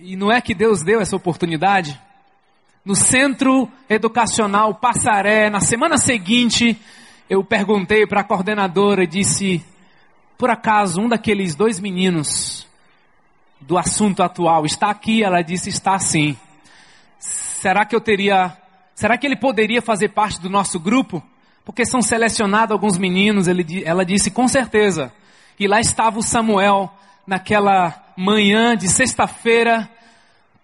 E 0.00 0.16
não 0.16 0.32
é 0.32 0.40
que 0.40 0.52
Deus 0.52 0.82
deu 0.82 1.00
essa 1.00 1.14
oportunidade? 1.14 2.02
No 2.84 2.94
centro 2.94 3.66
educacional 3.88 4.74
Passaré, 4.74 5.48
na 5.48 5.60
semana 5.60 5.96
seguinte, 5.96 6.78
eu 7.30 7.42
perguntei 7.42 8.06
para 8.06 8.20
a 8.20 8.24
coordenadora 8.24 9.04
e 9.04 9.06
disse: 9.06 9.64
por 10.36 10.50
acaso 10.50 11.00
um 11.00 11.08
daqueles 11.08 11.54
dois 11.54 11.80
meninos 11.80 12.66
do 13.58 13.78
assunto 13.78 14.22
atual 14.22 14.66
está 14.66 14.90
aqui? 14.90 15.24
Ela 15.24 15.40
disse: 15.40 15.70
está 15.70 15.98
sim. 15.98 16.36
Será 17.18 17.86
que 17.86 17.96
eu 17.96 18.02
teria. 18.02 18.54
Será 18.94 19.16
que 19.16 19.26
ele 19.26 19.36
poderia 19.36 19.80
fazer 19.80 20.10
parte 20.10 20.38
do 20.38 20.50
nosso 20.50 20.78
grupo? 20.78 21.22
Porque 21.64 21.86
são 21.86 22.02
selecionados 22.02 22.72
alguns 22.72 22.98
meninos. 22.98 23.48
Ele, 23.48 23.82
ela 23.86 24.04
disse: 24.04 24.30
com 24.30 24.46
certeza. 24.46 25.10
E 25.58 25.66
lá 25.66 25.80
estava 25.80 26.18
o 26.18 26.22
Samuel, 26.22 26.92
naquela 27.26 28.12
manhã 28.14 28.76
de 28.76 28.88
sexta-feira, 28.88 29.88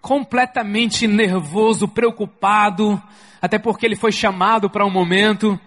completamente 0.01 1.07
nervoso, 1.07 1.87
preocupado, 1.87 3.01
até 3.41 3.59
porque 3.59 3.85
ele 3.85 3.95
foi 3.95 4.11
chamado 4.11 4.69
para 4.69 4.85
um 4.85 4.89
momento. 4.89 5.59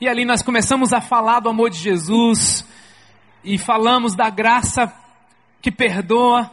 E 0.00 0.08
ali 0.08 0.24
nós 0.24 0.42
começamos 0.42 0.92
a 0.92 1.00
falar 1.00 1.40
do 1.40 1.48
amor 1.48 1.70
de 1.70 1.78
Jesus 1.78 2.66
e 3.44 3.58
falamos 3.58 4.14
da 4.14 4.30
graça 4.30 4.92
que 5.60 5.70
perdoa, 5.70 6.50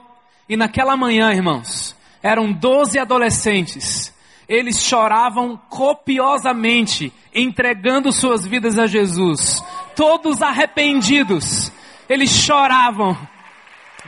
e 0.48 0.55
naquela 0.55 0.96
manhã, 0.96 1.31
irmãos, 1.31 1.96
eram 2.22 2.51
doze 2.51 3.00
adolescentes. 3.00 4.13
Eles 4.48 4.84
choravam 4.84 5.60
copiosamente, 5.69 7.13
entregando 7.34 8.12
suas 8.12 8.46
vidas 8.46 8.77
a 8.79 8.88
Jesus. 8.88 9.63
Todos 9.96 10.41
arrependidos. 10.41 11.72
Eles 12.08 12.31
choravam. 12.31 13.15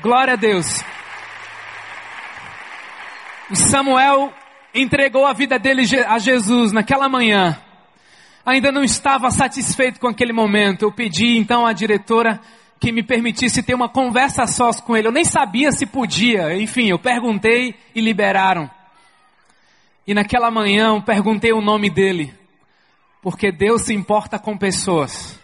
Glória 0.01 0.33
a 0.33 0.35
Deus. 0.35 0.83
Samuel 3.55 4.33
entregou 4.73 5.25
a 5.25 5.33
vida 5.33 5.59
dele 5.59 5.83
a 6.07 6.17
Jesus 6.17 6.71
naquela 6.71 7.09
manhã. 7.09 7.57
Ainda 8.45 8.71
não 8.71 8.83
estava 8.83 9.29
satisfeito 9.29 9.99
com 9.99 10.07
aquele 10.07 10.33
momento. 10.33 10.83
Eu 10.83 10.91
pedi 10.91 11.37
então 11.37 11.65
à 11.65 11.73
diretora 11.73 12.39
que 12.79 12.91
me 12.91 13.03
permitisse 13.03 13.61
ter 13.61 13.75
uma 13.75 13.87
conversa 13.87 14.47
sós 14.47 14.79
com 14.79 14.97
ele. 14.97 15.07
Eu 15.07 15.11
nem 15.11 15.23
sabia 15.23 15.71
se 15.71 15.85
podia. 15.85 16.57
Enfim, 16.57 16.87
eu 16.89 16.97
perguntei 16.97 17.75
e 17.93 18.01
liberaram. 18.01 18.69
E 20.07 20.13
naquela 20.13 20.49
manhã 20.49 20.95
eu 20.95 21.01
perguntei 21.01 21.53
o 21.53 21.61
nome 21.61 21.89
dele. 21.89 22.33
Porque 23.21 23.51
Deus 23.51 23.83
se 23.83 23.93
importa 23.93 24.39
com 24.39 24.57
pessoas. 24.57 25.39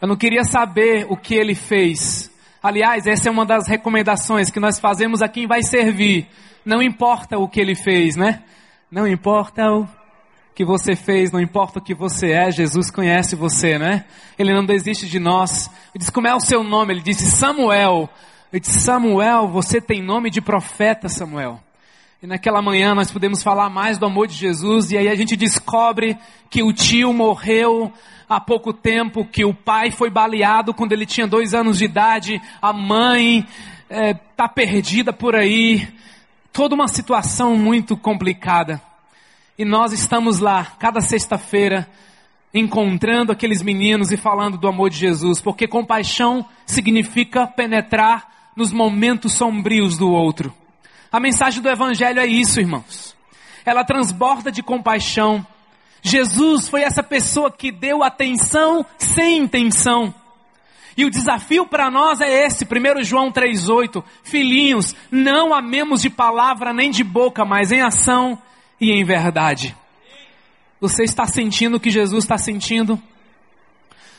Eu 0.00 0.08
não 0.08 0.16
queria 0.16 0.42
saber 0.42 1.06
o 1.08 1.16
que 1.16 1.34
ele 1.34 1.54
fez. 1.54 2.31
Aliás, 2.62 3.06
essa 3.06 3.28
é 3.28 3.32
uma 3.32 3.44
das 3.44 3.66
recomendações 3.66 4.50
que 4.50 4.60
nós 4.60 4.78
fazemos 4.78 5.20
a 5.20 5.28
quem 5.28 5.46
vai 5.46 5.62
servir. 5.62 6.28
Não 6.64 6.80
importa 6.80 7.36
o 7.36 7.48
que 7.48 7.60
ele 7.60 7.74
fez, 7.74 8.14
né? 8.14 8.42
Não 8.90 9.06
importa 9.06 9.68
o 9.72 9.88
que 10.54 10.64
você 10.64 10.94
fez, 10.94 11.32
não 11.32 11.40
importa 11.40 11.78
o 11.78 11.82
que 11.82 11.94
você 11.94 12.30
é, 12.30 12.50
Jesus 12.50 12.90
conhece 12.90 13.34
você, 13.34 13.78
né? 13.78 14.04
Ele 14.38 14.54
não 14.54 14.64
desiste 14.64 15.08
de 15.08 15.18
nós. 15.18 15.68
Ele 15.94 15.98
diz, 15.98 16.10
como 16.10 16.28
é 16.28 16.34
o 16.34 16.40
seu 16.40 16.62
nome? 16.62 16.92
Ele 16.94 17.00
disse, 17.00 17.30
Samuel. 17.30 18.08
Ele 18.52 18.60
disse, 18.60 18.80
Samuel, 18.80 19.48
você 19.48 19.80
tem 19.80 20.00
nome 20.00 20.30
de 20.30 20.40
profeta, 20.40 21.08
Samuel. 21.08 21.58
E 22.22 22.26
naquela 22.26 22.62
manhã 22.62 22.94
nós 22.94 23.10
podemos 23.10 23.42
falar 23.42 23.68
mais 23.68 23.98
do 23.98 24.06
amor 24.06 24.28
de 24.28 24.34
Jesus 24.34 24.92
e 24.92 24.96
aí 24.96 25.08
a 25.08 25.14
gente 25.16 25.34
descobre 25.34 26.16
que 26.48 26.62
o 26.62 26.72
tio 26.72 27.12
morreu 27.12 27.92
há 28.28 28.38
pouco 28.38 28.72
tempo, 28.72 29.24
que 29.24 29.44
o 29.44 29.52
pai 29.52 29.90
foi 29.90 30.08
baleado 30.08 30.72
quando 30.72 30.92
ele 30.92 31.04
tinha 31.04 31.26
dois 31.26 31.52
anos 31.52 31.78
de 31.78 31.84
idade, 31.84 32.40
a 32.62 32.72
mãe 32.72 33.44
está 33.90 34.44
é, 34.44 34.48
perdida 34.48 35.12
por 35.12 35.34
aí, 35.34 35.88
toda 36.52 36.76
uma 36.76 36.86
situação 36.86 37.56
muito 37.56 37.96
complicada. 37.96 38.80
E 39.58 39.64
nós 39.64 39.92
estamos 39.92 40.38
lá, 40.38 40.76
cada 40.78 41.00
sexta-feira, 41.00 41.88
encontrando 42.54 43.32
aqueles 43.32 43.62
meninos 43.62 44.12
e 44.12 44.16
falando 44.16 44.56
do 44.56 44.68
amor 44.68 44.90
de 44.90 44.96
Jesus, 44.96 45.40
porque 45.40 45.66
compaixão 45.66 46.46
significa 46.66 47.48
penetrar 47.48 48.52
nos 48.54 48.72
momentos 48.72 49.32
sombrios 49.32 49.98
do 49.98 50.08
outro. 50.08 50.54
A 51.12 51.20
mensagem 51.20 51.60
do 51.60 51.68
Evangelho 51.68 52.18
é 52.18 52.26
isso, 52.26 52.58
irmãos. 52.58 53.14
Ela 53.66 53.84
transborda 53.84 54.50
de 54.50 54.62
compaixão. 54.62 55.46
Jesus 56.00 56.68
foi 56.68 56.82
essa 56.82 57.02
pessoa 57.02 57.52
que 57.52 57.70
deu 57.70 58.02
atenção 58.02 58.84
sem 58.98 59.38
intenção. 59.38 60.12
E 60.96 61.04
o 61.04 61.10
desafio 61.10 61.66
para 61.66 61.90
nós 61.90 62.20
é 62.20 62.46
esse, 62.46 62.64
1 62.64 63.04
João 63.04 63.30
3,8: 63.30 64.02
Filhinhos, 64.22 64.96
não 65.10 65.54
amemos 65.54 66.00
de 66.00 66.08
palavra 66.08 66.72
nem 66.72 66.90
de 66.90 67.04
boca, 67.04 67.44
mas 67.44 67.70
em 67.70 67.82
ação 67.82 68.38
e 68.80 68.90
em 68.90 69.04
verdade. 69.04 69.76
Você 70.80 71.04
está 71.04 71.26
sentindo 71.26 71.76
o 71.76 71.80
que 71.80 71.90
Jesus 71.90 72.24
está 72.24 72.36
sentindo? 72.36 73.00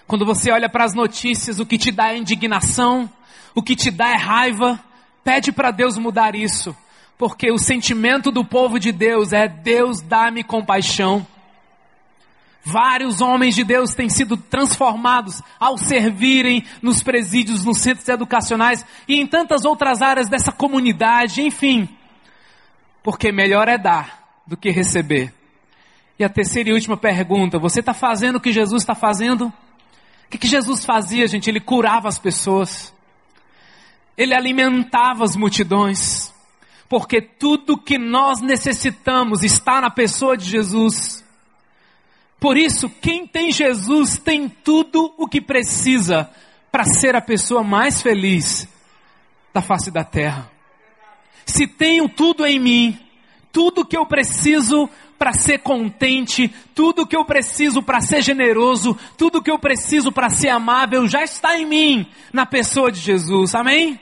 Quando 0.07 0.25
você 0.25 0.51
olha 0.51 0.69
para 0.69 0.85
as 0.85 0.93
notícias, 0.93 1.59
o 1.59 1.65
que 1.65 1.77
te 1.77 1.91
dá 1.91 2.13
é 2.13 2.17
indignação, 2.17 3.09
o 3.53 3.61
que 3.61 3.75
te 3.75 3.91
dá 3.91 4.09
é 4.09 4.15
raiva, 4.15 4.79
pede 5.23 5.51
para 5.51 5.71
Deus 5.71 5.97
mudar 5.97 6.35
isso, 6.35 6.75
porque 7.17 7.51
o 7.51 7.57
sentimento 7.57 8.31
do 8.31 8.43
povo 8.43 8.79
de 8.79 8.91
Deus 8.91 9.33
é: 9.33 9.47
Deus 9.47 10.01
dá-me 10.01 10.43
compaixão. 10.43 11.25
Vários 12.65 13.19
homens 13.19 13.55
de 13.55 13.63
Deus 13.65 13.93
têm 13.93 14.09
sido 14.09 14.37
transformados 14.37 15.41
ao 15.59 15.77
servirem 15.77 16.63
nos 16.81 17.03
presídios, 17.03 17.65
nos 17.65 17.79
centros 17.79 18.07
educacionais 18.07 18.85
e 19.05 19.19
em 19.19 19.27
tantas 19.27 19.65
outras 19.65 20.01
áreas 20.01 20.29
dessa 20.29 20.51
comunidade, 20.51 21.41
enfim. 21.41 21.89
Porque 23.03 23.33
melhor 23.33 23.67
é 23.67 23.77
dar 23.77 24.41
do 24.47 24.55
que 24.55 24.69
receber. 24.69 25.33
E 26.17 26.23
a 26.23 26.29
terceira 26.29 26.69
e 26.69 26.73
última 26.73 26.95
pergunta: 26.95 27.59
você 27.59 27.81
está 27.81 27.93
fazendo 27.93 28.37
o 28.37 28.41
que 28.41 28.51
Jesus 28.51 28.81
está 28.81 28.95
fazendo? 28.95 29.47
O 29.47 30.29
que, 30.29 30.37
que 30.37 30.47
Jesus 30.47 30.85
fazia, 30.85 31.27
gente? 31.27 31.49
Ele 31.49 31.59
curava 31.59 32.07
as 32.07 32.17
pessoas, 32.17 32.93
ele 34.17 34.33
alimentava 34.33 35.23
as 35.23 35.35
multidões, 35.35 36.32
porque 36.93 37.19
tudo 37.19 37.75
que 37.75 37.97
nós 37.97 38.39
necessitamos 38.39 39.41
está 39.41 39.81
na 39.81 39.89
pessoa 39.89 40.37
de 40.37 40.45
Jesus. 40.45 41.25
Por 42.39 42.55
isso, 42.55 42.87
quem 42.87 43.25
tem 43.25 43.51
Jesus 43.51 44.19
tem 44.19 44.47
tudo 44.47 45.11
o 45.17 45.27
que 45.27 45.41
precisa 45.41 46.29
para 46.71 46.83
ser 46.85 47.15
a 47.15 47.19
pessoa 47.19 47.63
mais 47.63 47.99
feliz 47.99 48.69
da 49.51 49.59
face 49.59 49.89
da 49.89 50.03
terra. 50.03 50.51
Se 51.47 51.65
tenho 51.65 52.07
tudo 52.07 52.45
em 52.45 52.59
mim, 52.59 52.99
tudo 53.51 53.83
que 53.83 53.97
eu 53.97 54.05
preciso 54.05 54.87
para 55.17 55.33
ser 55.33 55.63
contente, 55.63 56.47
tudo 56.75 57.07
que 57.07 57.17
eu 57.17 57.25
preciso 57.25 57.81
para 57.81 58.01
ser 58.01 58.21
generoso, 58.21 58.95
tudo 59.17 59.41
que 59.41 59.49
eu 59.49 59.57
preciso 59.57 60.11
para 60.11 60.29
ser 60.29 60.49
amável 60.49 61.07
já 61.07 61.23
está 61.23 61.57
em 61.57 61.65
mim, 61.65 62.07
na 62.31 62.45
pessoa 62.45 62.91
de 62.91 62.99
Jesus. 62.99 63.55
Amém? 63.55 63.99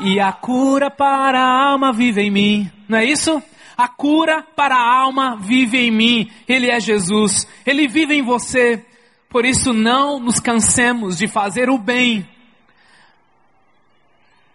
E 0.00 0.18
a 0.18 0.32
cura 0.32 0.90
para 0.90 1.38
a 1.38 1.70
alma 1.70 1.92
vive 1.92 2.20
em 2.22 2.30
mim. 2.30 2.70
Não 2.88 2.98
é 2.98 3.04
isso? 3.04 3.42
A 3.76 3.88
cura 3.88 4.42
para 4.42 4.76
a 4.76 4.94
alma 5.02 5.36
vive 5.36 5.78
em 5.78 5.90
mim. 5.90 6.30
Ele 6.48 6.70
é 6.70 6.80
Jesus. 6.80 7.46
Ele 7.64 7.86
vive 7.86 8.14
em 8.14 8.22
você. 8.22 8.84
Por 9.28 9.44
isso 9.44 9.72
não 9.72 10.20
nos 10.20 10.38
cansemos 10.38 11.18
de 11.18 11.26
fazer 11.26 11.68
o 11.68 11.78
bem. 11.78 12.26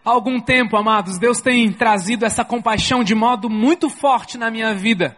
Há 0.03 0.11
algum 0.11 0.39
tempo, 0.39 0.77
amados, 0.77 1.19
Deus 1.19 1.41
tem 1.41 1.71
trazido 1.71 2.25
essa 2.25 2.45
compaixão 2.45 3.03
de 3.03 3.13
modo 3.13 3.49
muito 3.49 3.89
forte 3.89 4.37
na 4.37 4.49
minha 4.49 4.73
vida, 4.73 5.15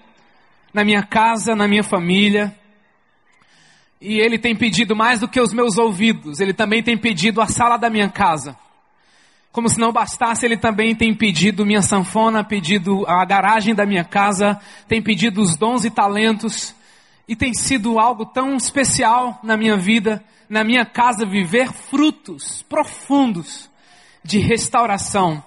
na 0.73 0.84
minha 0.84 1.03
casa, 1.03 1.55
na 1.55 1.67
minha 1.67 1.84
família. 1.84 2.57
E 4.01 4.19
Ele 4.19 4.39
tem 4.39 4.55
pedido 4.55 4.95
mais 4.95 5.19
do 5.19 5.27
que 5.27 5.39
os 5.39 5.53
meus 5.53 5.77
ouvidos, 5.77 6.39
Ele 6.39 6.53
também 6.53 6.81
tem 6.81 6.97
pedido 6.97 7.39
a 7.39 7.47
sala 7.47 7.77
da 7.77 7.89
minha 7.89 8.10
casa. 8.10 8.57
Como 9.52 9.68
se 9.68 9.78
não 9.78 9.92
bastasse, 9.92 10.46
ele 10.46 10.56
também 10.56 10.96
tem 10.96 11.14
pedido 11.14 11.66
minha 11.66 11.82
sanfona, 11.82 12.44
pedido 12.44 13.06
a 13.06 13.26
garagem 13.26 13.76
da 13.76 13.86
minha 13.86 14.04
casa, 14.04 14.58
tem 14.88 15.02
pedido 15.02 15.42
os 15.42 15.58
dons 15.58 15.84
e 15.84 15.90
talentos. 15.90 16.74
E 17.28 17.36
tem 17.36 17.54
sido 17.54 18.00
algo 18.00 18.26
tão 18.26 18.56
especial 18.56 19.40
na 19.44 19.58
minha 19.58 19.76
vida, 19.76 20.24
na 20.50 20.64
minha 20.64 20.86
casa, 20.86 21.26
viver 21.26 21.72
frutos 21.72 22.64
profundos 22.64 23.70
de 24.24 24.40
restauração. 24.40 25.44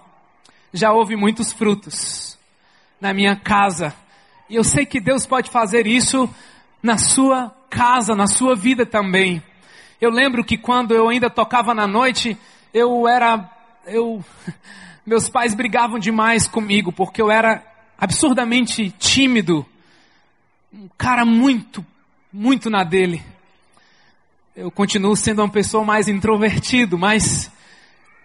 Já 0.72 0.92
houve 0.92 1.16
muitos 1.16 1.52
frutos 1.52 2.38
na 3.00 3.14
minha 3.14 3.36
casa. 3.36 3.94
E 4.50 4.56
eu 4.56 4.64
sei 4.64 4.84
que 4.84 5.00
Deus 5.00 5.26
pode 5.26 5.50
fazer 5.50 5.86
isso 5.86 6.28
na 6.82 6.98
sua 6.98 7.54
casa, 7.70 8.14
na 8.14 8.26
sua 8.26 8.54
vida 8.54 8.84
também. 8.84 9.42
Eu 9.98 10.10
lembro 10.10 10.44
que 10.44 10.58
quando 10.58 10.94
eu 10.94 11.08
ainda 11.08 11.30
tocava 11.30 11.72
na 11.72 11.86
noite, 11.86 12.36
eu 12.72 13.08
era 13.08 13.53
eu, 13.86 14.24
meus 15.04 15.28
pais 15.28 15.54
brigavam 15.54 15.98
demais 15.98 16.48
comigo 16.48 16.92
porque 16.92 17.20
eu 17.20 17.30
era 17.30 17.62
absurdamente 17.98 18.90
tímido, 18.98 19.64
um 20.72 20.88
cara 20.98 21.24
muito, 21.24 21.84
muito 22.32 22.68
na 22.68 22.84
dele. 22.84 23.22
Eu 24.56 24.70
continuo 24.70 25.16
sendo 25.16 25.42
uma 25.42 25.48
pessoa 25.48 25.84
mais 25.84 26.08
introvertido, 26.08 26.98
mas 26.98 27.50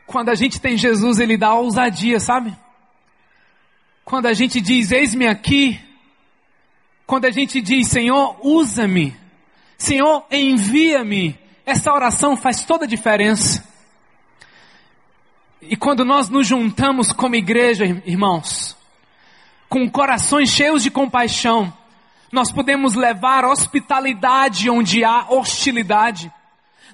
quando 0.06 0.30
a 0.30 0.36
gente 0.36 0.60
tem 0.60 0.78
Jesus, 0.78 1.20
ele 1.20 1.38
dá 1.38 1.54
ousadia, 1.54 2.20
sabe? 2.20 2.56
Quando 4.04 4.26
a 4.26 4.34
gente 4.34 4.60
diz, 4.60 4.92
eis-me 4.92 5.28
aqui, 5.28 5.80
quando 7.06 7.26
a 7.26 7.32
gente 7.32 7.62
diz, 7.62 7.88
Senhor, 7.88 8.38
usa-me, 8.44 9.16
Senhor, 9.78 10.26
envia-me, 10.32 11.40
essa 11.66 11.92
oração 11.94 12.36
faz 12.36 12.66
toda 12.66 12.86
a 12.86 12.88
diferença. 12.88 13.68
E 15.62 15.76
quando 15.76 16.06
nós 16.06 16.30
nos 16.30 16.48
juntamos 16.48 17.12
como 17.12 17.36
igreja, 17.36 17.86
irmãos, 18.06 18.78
com 19.68 19.90
corações 19.90 20.50
cheios 20.50 20.82
de 20.82 20.90
compaixão, 20.90 21.74
nós 22.32 22.52
podemos 22.52 22.96
levar 22.96 23.44
hospitalidade 23.44 24.70
onde 24.70 25.04
há 25.04 25.26
hostilidade. 25.30 26.32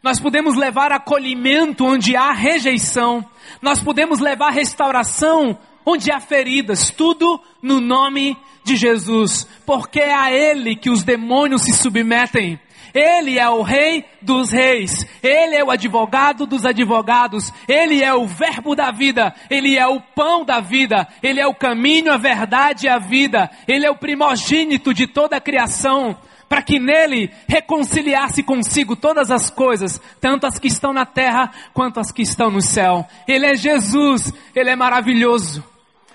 Nós 0.02 0.20
podemos 0.20 0.56
levar 0.56 0.92
acolhimento 0.92 1.86
onde 1.86 2.16
há 2.16 2.32
rejeição. 2.32 3.26
Nós 3.62 3.80
podemos 3.80 4.20
levar 4.20 4.52
restauração 4.52 5.58
onde 5.86 6.12
há 6.12 6.20
feridas. 6.20 6.90
Tudo 6.90 7.40
no 7.62 7.80
nome 7.80 8.38
de 8.64 8.76
Jesus. 8.76 9.48
Porque 9.66 10.00
é 10.00 10.16
a 10.16 10.32
Ele 10.32 10.76
que 10.76 10.90
os 10.90 11.04
demônios 11.04 11.64
se 11.64 11.74
submetem. 11.74 12.60
Ele 12.96 13.38
é 13.38 13.50
o 13.50 13.62
Rei 13.62 14.06
dos 14.22 14.52
Reis, 14.52 15.06
Ele 15.22 15.54
é 15.54 15.62
o 15.62 15.70
advogado 15.70 16.46
dos 16.46 16.66
advogados, 16.66 17.52
Ele 17.68 18.02
é 18.02 18.14
o 18.14 18.26
Verbo 18.26 18.74
da 18.74 18.90
vida, 18.90 19.36
Ele 19.50 19.78
é 19.78 19.86
o 19.86 20.00
pão 20.00 20.46
da 20.46 20.62
vida, 20.62 21.06
Ele 21.22 21.42
é 21.42 21.46
o 21.46 21.54
caminho, 21.54 22.14
a 22.14 22.16
verdade 22.16 22.86
e 22.86 22.90
a 22.90 22.98
vida, 22.98 23.52
Ele 23.68 23.86
é 23.86 23.92
o 23.92 23.98
primogênito 23.98 24.94
de 24.94 25.08
toda 25.08 25.36
a 25.36 25.42
criação, 25.42 26.18
para 26.48 26.62
que 26.62 26.80
nele 26.80 27.30
reconciliasse 27.50 28.42
consigo 28.42 28.96
todas 28.96 29.30
as 29.30 29.50
coisas, 29.50 30.00
tanto 30.22 30.48
as 30.48 30.58
que 30.58 30.70
estão 30.70 30.94
na 30.94 31.06
terra 31.06 31.52
quanto 31.74 32.00
as 32.00 32.14
que 32.14 32.22
estão 32.22 32.50
no 32.50 32.62
céu. 32.62 33.06
Ele 33.28 33.46
é 33.46 33.56
Jesus, 33.56 34.32
Ele 34.56 34.70
é 34.70 34.76
maravilhoso, 34.76 35.62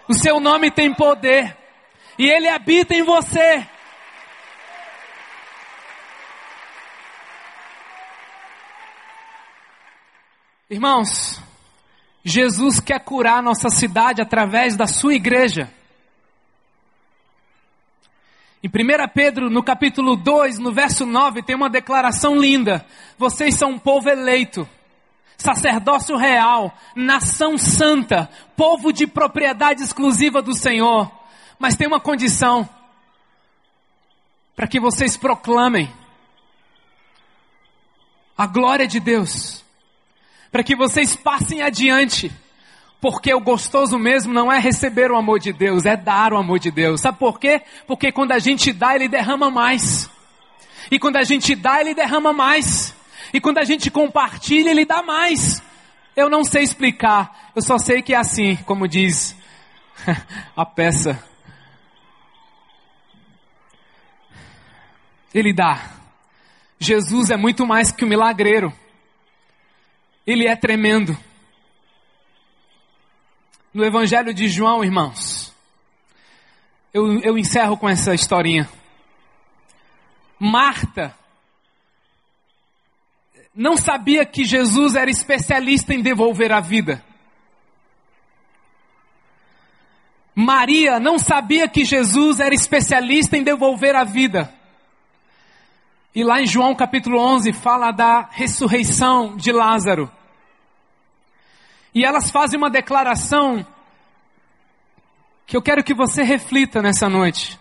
o 0.09 0.15
seu 0.15 0.41
nome 0.41 0.71
tem 0.71 0.95
poder, 0.95 1.55
e 2.19 2.27
Ele 2.27 2.49
habita 2.49 2.95
em 2.95 3.03
você. 3.03 3.67
Irmãos, 10.71 11.43
Jesus 12.23 12.79
quer 12.79 13.01
curar 13.01 13.43
nossa 13.43 13.69
cidade 13.71 14.23
através 14.23 14.77
da 14.77 14.87
sua 14.87 15.15
igreja. 15.17 15.69
Em 18.63 18.69
1 18.69 19.09
Pedro, 19.13 19.51
no 19.51 19.65
capítulo 19.65 20.15
2, 20.15 20.61
no 20.61 20.73
verso 20.73 21.05
9, 21.05 21.43
tem 21.43 21.57
uma 21.57 21.69
declaração 21.69 22.37
linda. 22.37 22.87
Vocês 23.19 23.57
são 23.57 23.71
um 23.71 23.79
povo 23.81 24.09
eleito, 24.09 24.69
sacerdócio 25.37 26.17
real, 26.17 26.73
nação 26.95 27.59
santa, 27.59 28.31
povo 28.57 28.93
de 28.93 29.09
propriedade 29.09 29.83
exclusiva 29.83 30.41
do 30.41 30.55
Senhor. 30.55 31.11
Mas 31.59 31.75
tem 31.75 31.89
uma 31.89 31.99
condição: 31.99 32.69
para 34.55 34.69
que 34.69 34.79
vocês 34.79 35.17
proclamem 35.17 35.93
a 38.39 38.47
glória 38.47 38.87
de 38.87 39.01
Deus, 39.01 39.65
para 40.51 40.63
que 40.63 40.75
vocês 40.75 41.15
passem 41.17 41.63
adiante 41.63 42.31
porque 43.01 43.33
o 43.33 43.41
gostoso 43.41 43.99
mesmo 43.99 44.33
não 44.33 44.53
é 44.53 44.59
receber 44.59 45.11
o 45.11 45.17
amor 45.17 45.41
de 45.41 45.53
Deus, 45.53 45.87
é 45.87 45.97
dar 45.97 46.35
o 46.35 46.37
amor 46.37 46.59
de 46.59 46.71
Deus. 46.71 47.01
Sabe 47.01 47.19
por 47.19 47.41
quê? 47.41 47.63
Porque 47.87 48.13
quando 48.13 48.33
a 48.33 48.39
gente 48.39 48.73
dá, 48.73 48.95
Ele 48.95 49.09
derrama 49.09 49.51
mais. 49.51 50.11
E 50.91 50.99
quando 50.99 51.17
a 51.17 51.25
gente 51.25 51.55
dá, 51.55 51.81
Ele 51.81 51.95
derrama 51.95 52.33
mais. 52.33 52.95
E 53.33 53.41
quando 53.41 53.59
a 53.59 53.65
gente 53.65 53.91
compartilha, 53.91 54.71
Ele 54.71 54.85
dá 54.85 55.03
mais. 55.03 55.63
Eu 56.15 56.29
não 56.29 56.45
sei 56.45 56.63
explicar, 56.63 57.51
eu 57.57 57.63
só 57.63 57.79
sei 57.79 58.03
que 58.03 58.13
é 58.13 58.19
assim, 58.19 58.57
como 58.67 58.87
diz 58.87 59.35
a 60.55 60.67
peça. 60.67 61.25
Ele 65.33 65.55
dá. 65.55 65.81
Jesus 66.79 67.31
é 67.31 67.37
muito 67.37 67.67
mais 67.67 67.91
que 67.91 68.05
o 68.05 68.07
um 68.07 68.11
milagreiro. 68.11 68.73
Ele 70.27 70.47
é 70.47 70.55
tremendo 70.55 71.17
no 73.73 73.85
Evangelho 73.85 74.35
de 74.35 74.49
João, 74.49 74.85
irmãos. 74.85 75.55
Eu, 76.93 77.21
eu 77.21 77.39
encerro 77.39 77.77
com 77.77 77.89
essa 77.89 78.15
historinha. 78.15 78.69
Marta 80.39 81.15
não 83.55 83.77
sabia 83.77 84.25
que 84.25 84.45
Jesus 84.45 84.95
era 84.95 85.11
especialista 85.11 85.93
em 85.93 86.03
devolver 86.03 86.53
a 86.53 86.61
vida. 86.61 87.05
Maria 90.35 90.99
não 90.99 91.19
sabia 91.19 91.69
que 91.69 91.85
Jesus 91.85 92.41
era 92.41 92.55
especialista 92.55 93.37
em 93.37 93.43
devolver 93.43 93.95
a 93.95 94.05
vida. 94.05 94.53
E 96.15 96.25
lá 96.25 96.41
em 96.41 96.47
João 96.47 96.75
capítulo 96.75 97.21
11 97.21 97.53
fala 97.53 97.93
da 97.93 98.29
ressurreição 98.33 99.37
de 99.37 99.53
Lázaro. 99.53 100.11
E 101.95 102.05
elas 102.05 102.31
fazem 102.31 102.59
uma 102.59 102.71
declaração 102.71 103.65
que 105.47 105.57
eu 105.57 105.63
quero 105.63 105.85
que 105.85 105.95
você 105.95 106.23
reflita 106.23 106.83
nessa 106.83 107.09
noite. 107.09 107.59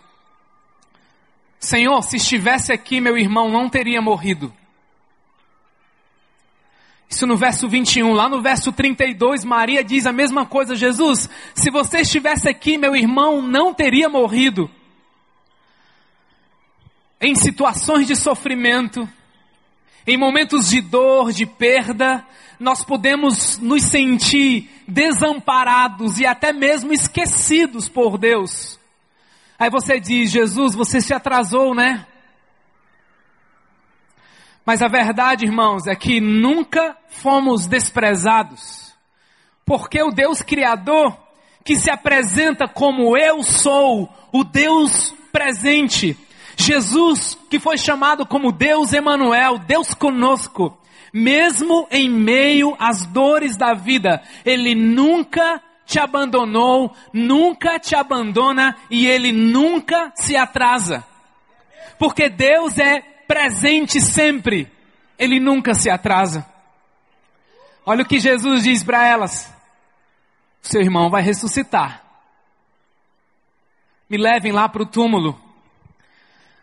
Senhor, 1.60 2.02
se 2.02 2.16
estivesse 2.16 2.72
aqui, 2.72 3.00
meu 3.00 3.16
irmão 3.16 3.48
não 3.50 3.68
teria 3.68 4.00
morrido. 4.00 4.52
Isso 7.08 7.26
no 7.26 7.36
verso 7.36 7.68
21. 7.68 8.12
Lá 8.12 8.28
no 8.28 8.40
verso 8.40 8.72
32, 8.72 9.44
Maria 9.44 9.84
diz 9.84 10.06
a 10.06 10.12
mesma 10.12 10.46
coisa. 10.46 10.74
Jesus, 10.74 11.28
se 11.54 11.70
você 11.70 12.00
estivesse 12.00 12.48
aqui, 12.48 12.78
meu 12.78 12.96
irmão 12.96 13.42
não 13.42 13.74
teria 13.74 14.08
morrido. 14.08 14.70
Em 17.20 17.34
situações 17.34 18.06
de 18.06 18.16
sofrimento, 18.16 19.08
em 20.06 20.16
momentos 20.16 20.70
de 20.70 20.80
dor, 20.80 21.32
de 21.32 21.44
perda, 21.44 22.24
nós 22.58 22.84
podemos 22.84 23.58
nos 23.58 23.84
sentir 23.84 24.70
desamparados 24.88 26.18
e 26.18 26.26
até 26.26 26.52
mesmo 26.52 26.92
esquecidos 26.92 27.88
por 27.88 28.18
Deus. 28.18 28.78
Aí 29.58 29.70
você 29.70 30.00
diz, 30.00 30.30
Jesus, 30.30 30.74
você 30.74 31.00
se 31.00 31.12
atrasou, 31.12 31.74
né? 31.74 32.06
Mas 34.64 34.82
a 34.82 34.88
verdade, 34.88 35.44
irmãos, 35.44 35.86
é 35.86 35.94
que 35.94 36.20
nunca 36.20 36.96
fomos 37.08 37.66
desprezados. 37.66 38.94
Porque 39.64 40.02
o 40.02 40.10
Deus 40.10 40.42
Criador, 40.42 41.16
que 41.64 41.76
se 41.76 41.90
apresenta 41.90 42.66
como 42.66 43.16
eu 43.16 43.42
sou, 43.42 44.08
o 44.32 44.44
Deus 44.44 45.14
presente, 45.32 46.16
Jesus, 46.60 47.36
que 47.48 47.58
foi 47.58 47.76
chamado 47.76 48.26
como 48.26 48.52
Deus 48.52 48.92
Emanuel, 48.92 49.58
Deus 49.58 49.94
conosco, 49.94 50.76
mesmo 51.12 51.86
em 51.90 52.08
meio 52.08 52.76
às 52.78 53.04
dores 53.06 53.56
da 53.56 53.74
vida, 53.74 54.22
Ele 54.44 54.74
nunca 54.74 55.62
te 55.84 55.98
abandonou, 55.98 56.94
nunca 57.12 57.78
te 57.78 57.96
abandona 57.96 58.76
e 58.90 59.06
Ele 59.06 59.32
nunca 59.32 60.12
se 60.14 60.36
atrasa. 60.36 61.04
Porque 61.98 62.28
Deus 62.28 62.78
é 62.78 63.00
presente 63.26 64.00
sempre, 64.00 64.70
Ele 65.18 65.40
nunca 65.40 65.74
se 65.74 65.90
atrasa. 65.90 66.46
Olha 67.84 68.02
o 68.02 68.06
que 68.06 68.20
Jesus 68.20 68.62
diz 68.62 68.84
para 68.84 69.06
elas: 69.06 69.52
seu 70.62 70.80
irmão 70.80 71.10
vai 71.10 71.22
ressuscitar. 71.22 72.04
Me 74.08 74.16
levem 74.16 74.52
lá 74.52 74.68
para 74.68 74.82
o 74.82 74.86
túmulo. 74.86 75.49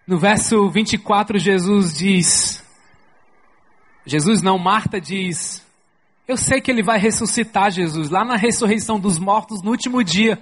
No 0.08 0.18
verso 0.18 0.70
24, 0.70 1.38
Jesus 1.38 1.98
diz: 1.98 2.64
Jesus 4.06 4.42
não, 4.42 4.58
Marta 4.58 5.02
diz: 5.02 5.62
Eu 6.26 6.38
sei 6.38 6.62
que 6.62 6.72
ele 6.72 6.82
vai 6.82 6.98
ressuscitar 6.98 7.70
Jesus 7.72 8.10
lá 8.10 8.24
na 8.24 8.38
ressurreição 8.38 8.98
dos 8.98 9.20
mortos 9.20 9.62
no 9.62 9.70
último 9.72 10.02
dia. 10.02 10.40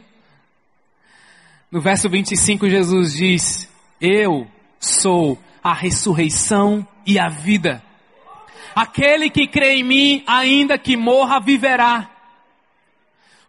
No 1.71 1.82
verso 1.82 2.08
25, 2.08 2.69
Jesus 2.69 3.13
diz: 3.13 3.67
Eu 3.99 4.47
sou 4.80 5.39
a 5.63 5.73
ressurreição 5.73 6.88
e 7.04 7.17
a 7.17 7.28
vida. 7.28 7.82
Aquele 8.75 9.32
que 9.32 9.47
crê 9.47 9.78
em 9.78 9.84
mim, 9.84 10.23
ainda 10.28 10.78
que 10.78 10.95
morra, 10.95 11.39
viverá. 11.39 12.12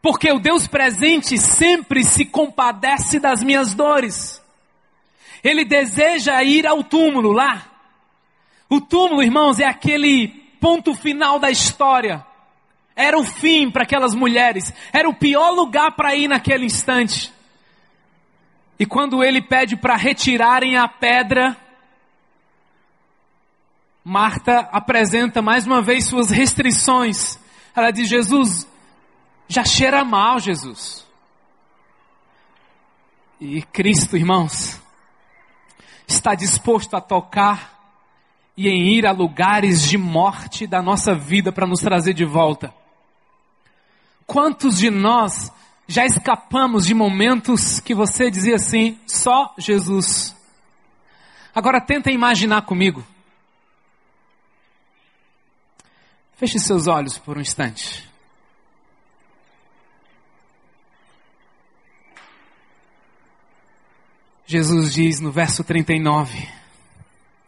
Porque 0.00 0.32
o 0.32 0.38
Deus 0.38 0.66
presente 0.66 1.36
sempre 1.36 2.02
se 2.04 2.24
compadece 2.24 3.20
das 3.20 3.42
minhas 3.42 3.74
dores. 3.74 4.40
Ele 5.46 5.64
deseja 5.64 6.42
ir 6.42 6.66
ao 6.66 6.82
túmulo 6.82 7.32
lá 7.32 7.76
o 8.68 8.80
túmulo, 8.80 9.22
irmãos, 9.22 9.60
é 9.60 9.64
aquele 9.64 10.28
ponto 10.60 10.94
final 10.94 11.38
da 11.38 11.50
história. 11.50 12.24
Era 12.96 13.16
o 13.16 13.24
fim 13.24 13.70
para 13.70 13.84
aquelas 13.84 14.14
mulheres. 14.14 14.72
Era 14.92 15.08
o 15.08 15.14
pior 15.14 15.50
lugar 15.50 15.92
para 15.92 16.16
ir 16.16 16.28
naquele 16.28 16.64
instante. 16.64 17.32
E 18.78 18.84
quando 18.84 19.22
ele 19.22 19.40
pede 19.40 19.76
para 19.76 19.96
retirarem 19.96 20.76
a 20.76 20.88
pedra, 20.88 21.56
Marta 24.04 24.68
apresenta 24.72 25.40
mais 25.40 25.66
uma 25.66 25.80
vez 25.80 26.06
suas 26.06 26.30
restrições. 26.30 27.38
Ela 27.74 27.90
diz: 27.90 28.08
Jesus, 28.08 28.66
já 29.46 29.64
cheira 29.64 30.04
mal, 30.04 30.40
Jesus. 30.40 31.06
E 33.40 33.62
Cristo, 33.62 34.16
irmãos, 34.16 34.82
está 36.06 36.34
disposto 36.34 36.94
a 36.94 37.00
tocar 37.00 37.76
e 38.56 38.68
em 38.68 38.94
ir 38.94 39.06
a 39.06 39.12
lugares 39.12 39.86
de 39.86 39.98
morte 39.98 40.66
da 40.66 40.80
nossa 40.80 41.14
vida 41.14 41.52
para 41.52 41.66
nos 41.66 41.80
trazer 41.80 42.14
de 42.14 42.24
volta. 42.24 42.72
Quantos 44.26 44.78
de 44.78 44.90
nós 44.90 45.52
já 45.86 46.04
escapamos 46.04 46.86
de 46.86 46.94
momentos 46.94 47.80
que 47.80 47.94
você 47.94 48.30
dizia 48.30 48.56
assim, 48.56 48.98
só 49.06 49.54
Jesus? 49.58 50.34
Agora 51.54 51.80
tenta 51.80 52.10
imaginar 52.10 52.62
comigo. 52.62 53.04
Feche 56.36 56.58
seus 56.58 56.86
olhos 56.86 57.18
por 57.18 57.38
um 57.38 57.40
instante. 57.40 58.06
Jesus 64.46 64.94
diz 64.94 65.18
no 65.18 65.32
verso 65.32 65.64
39: 65.64 66.48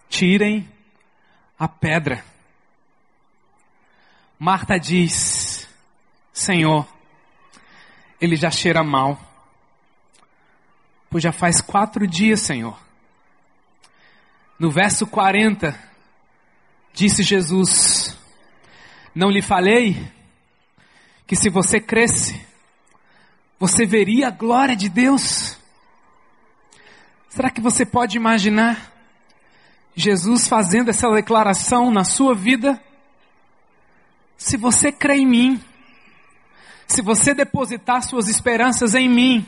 Tirem 0.08 0.68
a 1.56 1.68
pedra. 1.68 2.24
Marta 4.36 4.76
diz: 4.78 5.68
Senhor, 6.32 6.88
ele 8.20 8.34
já 8.34 8.50
cheira 8.50 8.82
mal. 8.82 9.16
Pois 11.08 11.22
já 11.22 11.30
faz 11.30 11.60
quatro 11.60 12.04
dias, 12.04 12.40
Senhor. 12.40 12.78
No 14.58 14.68
verso 14.72 15.06
40, 15.06 15.78
disse 16.92 17.22
Jesus: 17.22 18.18
Não 19.14 19.30
lhe 19.30 19.40
falei 19.40 20.10
que 21.28 21.36
se 21.36 21.48
você 21.48 21.80
cresce, 21.80 22.44
você 23.56 23.86
veria 23.86 24.26
a 24.28 24.32
glória 24.32 24.74
de 24.74 24.88
Deus? 24.88 25.57
Será 27.28 27.50
que 27.50 27.60
você 27.60 27.84
pode 27.84 28.16
imaginar 28.16 28.92
Jesus 29.94 30.48
fazendo 30.48 30.88
essa 30.88 31.10
declaração 31.10 31.90
na 31.90 32.04
sua 32.04 32.34
vida, 32.34 32.80
se 34.36 34.56
você 34.56 34.92
crê 34.92 35.16
em 35.16 35.26
mim, 35.26 35.64
se 36.86 37.02
você 37.02 37.34
depositar 37.34 38.02
suas 38.02 38.28
esperanças 38.28 38.94
em 38.94 39.08
mim, 39.08 39.46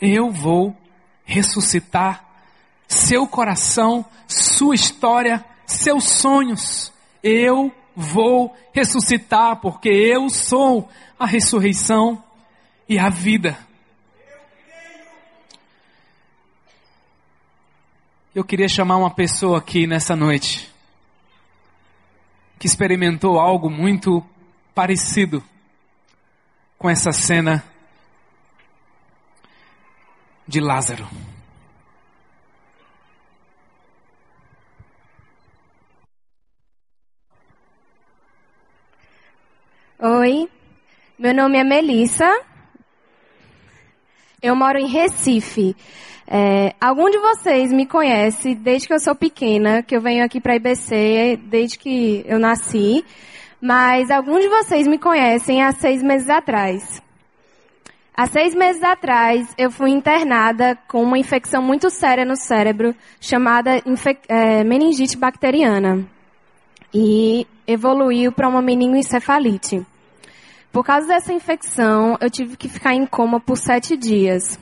eu 0.00 0.30
vou 0.30 0.76
ressuscitar 1.24 2.24
seu 2.88 3.26
coração, 3.26 4.04
sua 4.26 4.74
história, 4.74 5.44
seus 5.66 6.04
sonhos. 6.08 6.92
Eu 7.22 7.72
vou 7.94 8.56
ressuscitar, 8.72 9.56
porque 9.60 9.90
eu 9.90 10.30
sou 10.30 10.88
a 11.18 11.26
ressurreição 11.26 12.22
e 12.88 12.98
a 12.98 13.10
vida. 13.10 13.67
Eu 18.38 18.44
queria 18.44 18.68
chamar 18.68 18.98
uma 18.98 19.12
pessoa 19.12 19.58
aqui 19.58 19.84
nessa 19.84 20.14
noite 20.14 20.72
que 22.56 22.68
experimentou 22.68 23.36
algo 23.36 23.68
muito 23.68 24.24
parecido 24.72 25.42
com 26.78 26.88
essa 26.88 27.10
cena 27.10 27.64
de 30.46 30.60
Lázaro. 30.60 31.08
Oi, 39.98 40.48
meu 41.18 41.34
nome 41.34 41.58
é 41.58 41.64
Melissa. 41.64 42.30
Eu 44.40 44.54
moro 44.54 44.78
em 44.78 44.86
Recife. 44.86 45.74
É, 46.30 46.74
algum 46.78 47.08
de 47.08 47.16
vocês 47.16 47.72
me 47.72 47.86
conhece 47.86 48.54
desde 48.54 48.86
que 48.86 48.92
eu 48.92 49.00
sou 49.00 49.14
pequena, 49.14 49.82
que 49.82 49.96
eu 49.96 50.00
venho 50.00 50.22
aqui 50.22 50.38
para 50.42 50.52
a 50.52 50.56
IBC 50.56 51.40
desde 51.44 51.78
que 51.78 52.22
eu 52.28 52.38
nasci, 52.38 53.02
mas 53.58 54.10
alguns 54.10 54.42
de 54.42 54.48
vocês 54.48 54.86
me 54.86 54.98
conhecem 54.98 55.62
há 55.62 55.72
seis 55.72 56.02
meses 56.02 56.28
atrás. 56.28 57.02
Há 58.14 58.26
seis 58.26 58.54
meses 58.54 58.82
atrás, 58.82 59.48
eu 59.56 59.70
fui 59.70 59.90
internada 59.90 60.76
com 60.86 61.02
uma 61.02 61.18
infecção 61.18 61.62
muito 61.62 61.88
séria 61.88 62.26
no 62.26 62.36
cérebro, 62.36 62.94
chamada 63.18 63.82
é, 64.28 64.64
meningite 64.64 65.16
bacteriana. 65.16 66.04
E 66.92 67.46
evoluiu 67.66 68.32
para 68.32 68.48
uma 68.48 68.60
meningoencefalite. 68.60 69.86
Por 70.70 70.84
causa 70.84 71.06
dessa 71.06 71.32
infecção, 71.32 72.18
eu 72.20 72.28
tive 72.28 72.56
que 72.56 72.68
ficar 72.68 72.92
em 72.92 73.06
coma 73.06 73.40
por 73.40 73.56
sete 73.56 73.96
dias. 73.96 74.58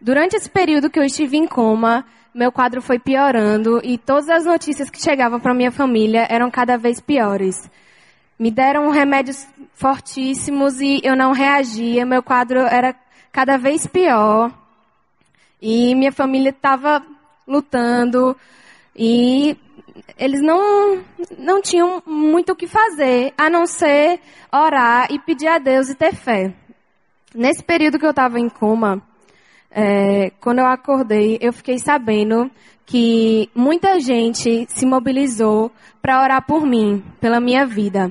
Durante 0.00 0.36
esse 0.36 0.48
período 0.48 0.90
que 0.90 0.98
eu 0.98 1.04
estive 1.04 1.36
em 1.36 1.46
coma, 1.46 2.04
meu 2.34 2.52
quadro 2.52 2.82
foi 2.82 2.98
piorando 2.98 3.80
e 3.82 3.96
todas 3.96 4.28
as 4.28 4.44
notícias 4.44 4.90
que 4.90 5.02
chegavam 5.02 5.40
para 5.40 5.54
minha 5.54 5.72
família 5.72 6.26
eram 6.28 6.50
cada 6.50 6.76
vez 6.76 7.00
piores. 7.00 7.70
Me 8.38 8.50
deram 8.50 8.90
remédios 8.90 9.46
fortíssimos 9.72 10.78
e 10.80 11.00
eu 11.02 11.16
não 11.16 11.32
reagia, 11.32 12.04
meu 12.04 12.22
quadro 12.22 12.58
era 12.58 12.94
cada 13.32 13.56
vez 13.56 13.86
pior. 13.86 14.52
E 15.62 15.94
minha 15.94 16.12
família 16.12 16.50
estava 16.50 17.02
lutando 17.48 18.36
e 18.94 19.56
eles 20.18 20.42
não, 20.42 21.02
não 21.38 21.62
tinham 21.62 22.02
muito 22.06 22.52
o 22.52 22.56
que 22.56 22.66
fazer, 22.66 23.32
a 23.36 23.48
não 23.48 23.66
ser 23.66 24.20
orar 24.52 25.10
e 25.10 25.18
pedir 25.18 25.48
a 25.48 25.58
Deus 25.58 25.88
e 25.88 25.94
ter 25.94 26.14
fé. 26.14 26.52
Nesse 27.34 27.62
período 27.62 27.98
que 27.98 28.04
eu 28.06 28.10
estava 28.10 28.38
em 28.38 28.48
coma, 28.48 29.02
é, 29.78 30.32
quando 30.40 30.60
eu 30.60 30.66
acordei, 30.66 31.36
eu 31.38 31.52
fiquei 31.52 31.78
sabendo 31.78 32.50
que 32.86 33.50
muita 33.54 34.00
gente 34.00 34.64
se 34.70 34.86
mobilizou 34.86 35.70
para 36.00 36.22
orar 36.22 36.46
por 36.46 36.64
mim, 36.64 37.04
pela 37.20 37.38
minha 37.40 37.66
vida. 37.66 38.10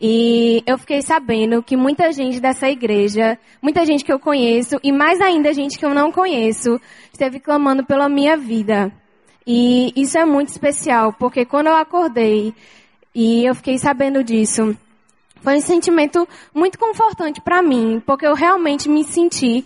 E 0.00 0.62
eu 0.64 0.78
fiquei 0.78 1.02
sabendo 1.02 1.64
que 1.64 1.76
muita 1.76 2.12
gente 2.12 2.38
dessa 2.38 2.68
igreja, 2.68 3.36
muita 3.60 3.84
gente 3.84 4.04
que 4.04 4.12
eu 4.12 4.20
conheço 4.20 4.78
e 4.84 4.92
mais 4.92 5.20
ainda 5.20 5.52
gente 5.52 5.76
que 5.76 5.84
eu 5.84 5.92
não 5.92 6.12
conheço, 6.12 6.80
esteve 7.12 7.40
clamando 7.40 7.84
pela 7.84 8.08
minha 8.08 8.36
vida. 8.36 8.92
E 9.44 9.92
isso 9.96 10.16
é 10.16 10.24
muito 10.24 10.50
especial, 10.50 11.12
porque 11.12 11.44
quando 11.44 11.66
eu 11.66 11.76
acordei 11.76 12.54
e 13.12 13.44
eu 13.44 13.54
fiquei 13.54 13.78
sabendo 13.78 14.22
disso, 14.22 14.76
foi 15.44 15.56
um 15.56 15.60
sentimento 15.60 16.26
muito 16.54 16.78
confortante 16.78 17.40
para 17.40 17.60
mim, 17.62 18.02
porque 18.06 18.26
eu 18.26 18.34
realmente 18.34 18.88
me 18.88 19.04
senti 19.04 19.64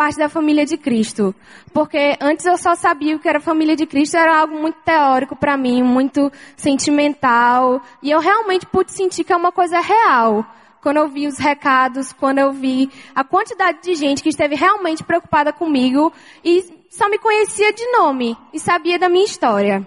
parte 0.00 0.16
da 0.16 0.30
família 0.30 0.64
de 0.64 0.78
Cristo. 0.78 1.34
Porque 1.74 2.16
antes 2.22 2.46
eu 2.46 2.56
só 2.56 2.74
sabia 2.74 3.18
que 3.18 3.28
era 3.28 3.38
família 3.38 3.76
de 3.76 3.84
Cristo, 3.84 4.16
era 4.16 4.34
algo 4.40 4.58
muito 4.58 4.78
teórico 4.82 5.36
para 5.36 5.58
mim, 5.58 5.82
muito 5.82 6.32
sentimental. 6.56 7.82
E 8.02 8.10
eu 8.10 8.18
realmente 8.18 8.64
pude 8.64 8.92
sentir 8.92 9.24
que 9.24 9.32
é 9.34 9.36
uma 9.36 9.52
coisa 9.52 9.78
real. 9.78 10.42
Quando 10.80 10.96
eu 10.96 11.06
vi 11.06 11.26
os 11.26 11.36
recados, 11.36 12.14
quando 12.14 12.38
eu 12.38 12.50
vi 12.50 12.90
a 13.14 13.22
quantidade 13.22 13.82
de 13.82 13.94
gente 13.94 14.22
que 14.22 14.30
esteve 14.30 14.54
realmente 14.54 15.04
preocupada 15.04 15.52
comigo 15.52 16.10
e 16.42 16.64
só 16.88 17.06
me 17.10 17.18
conhecia 17.18 17.70
de 17.70 17.84
nome 17.92 18.34
e 18.54 18.58
sabia 18.58 18.98
da 18.98 19.10
minha 19.10 19.26
história. 19.26 19.86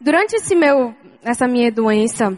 Durante 0.00 0.34
esse 0.34 0.56
meu, 0.56 0.92
essa 1.22 1.46
minha 1.46 1.70
doença, 1.70 2.36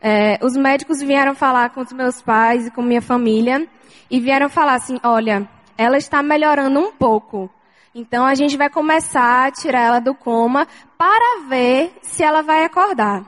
é, 0.00 0.38
os 0.42 0.56
médicos 0.56 1.02
vieram 1.02 1.34
falar 1.34 1.68
com 1.68 1.82
os 1.82 1.92
meus 1.92 2.22
pais 2.22 2.66
e 2.66 2.70
com 2.70 2.80
minha 2.80 3.02
família 3.02 3.68
e 4.10 4.18
vieram 4.18 4.48
falar 4.48 4.76
assim, 4.76 4.98
olha, 5.02 5.46
ela 5.78 5.96
está 5.96 6.22
melhorando 6.22 6.80
um 6.80 6.92
pouco. 6.92 7.48
Então 7.94 8.26
a 8.26 8.34
gente 8.34 8.56
vai 8.56 8.68
começar 8.68 9.46
a 9.46 9.50
tirar 9.50 9.80
ela 9.80 10.00
do 10.00 10.14
coma 10.14 10.66
para 10.98 11.46
ver 11.48 11.96
se 12.02 12.24
ela 12.24 12.42
vai 12.42 12.64
acordar. 12.64 13.24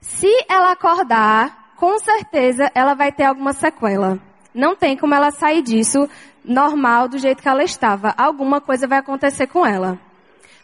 Se 0.00 0.28
ela 0.48 0.72
acordar, 0.72 1.74
com 1.76 1.98
certeza 2.00 2.70
ela 2.74 2.94
vai 2.94 3.12
ter 3.12 3.24
alguma 3.24 3.52
sequela. 3.52 4.18
Não 4.52 4.74
tem 4.76 4.96
como 4.96 5.14
ela 5.14 5.30
sair 5.30 5.62
disso 5.62 6.08
normal 6.44 7.08
do 7.08 7.18
jeito 7.18 7.40
que 7.40 7.48
ela 7.48 7.62
estava. 7.62 8.12
Alguma 8.18 8.60
coisa 8.60 8.86
vai 8.86 8.98
acontecer 8.98 9.46
com 9.46 9.64
ela. 9.64 9.98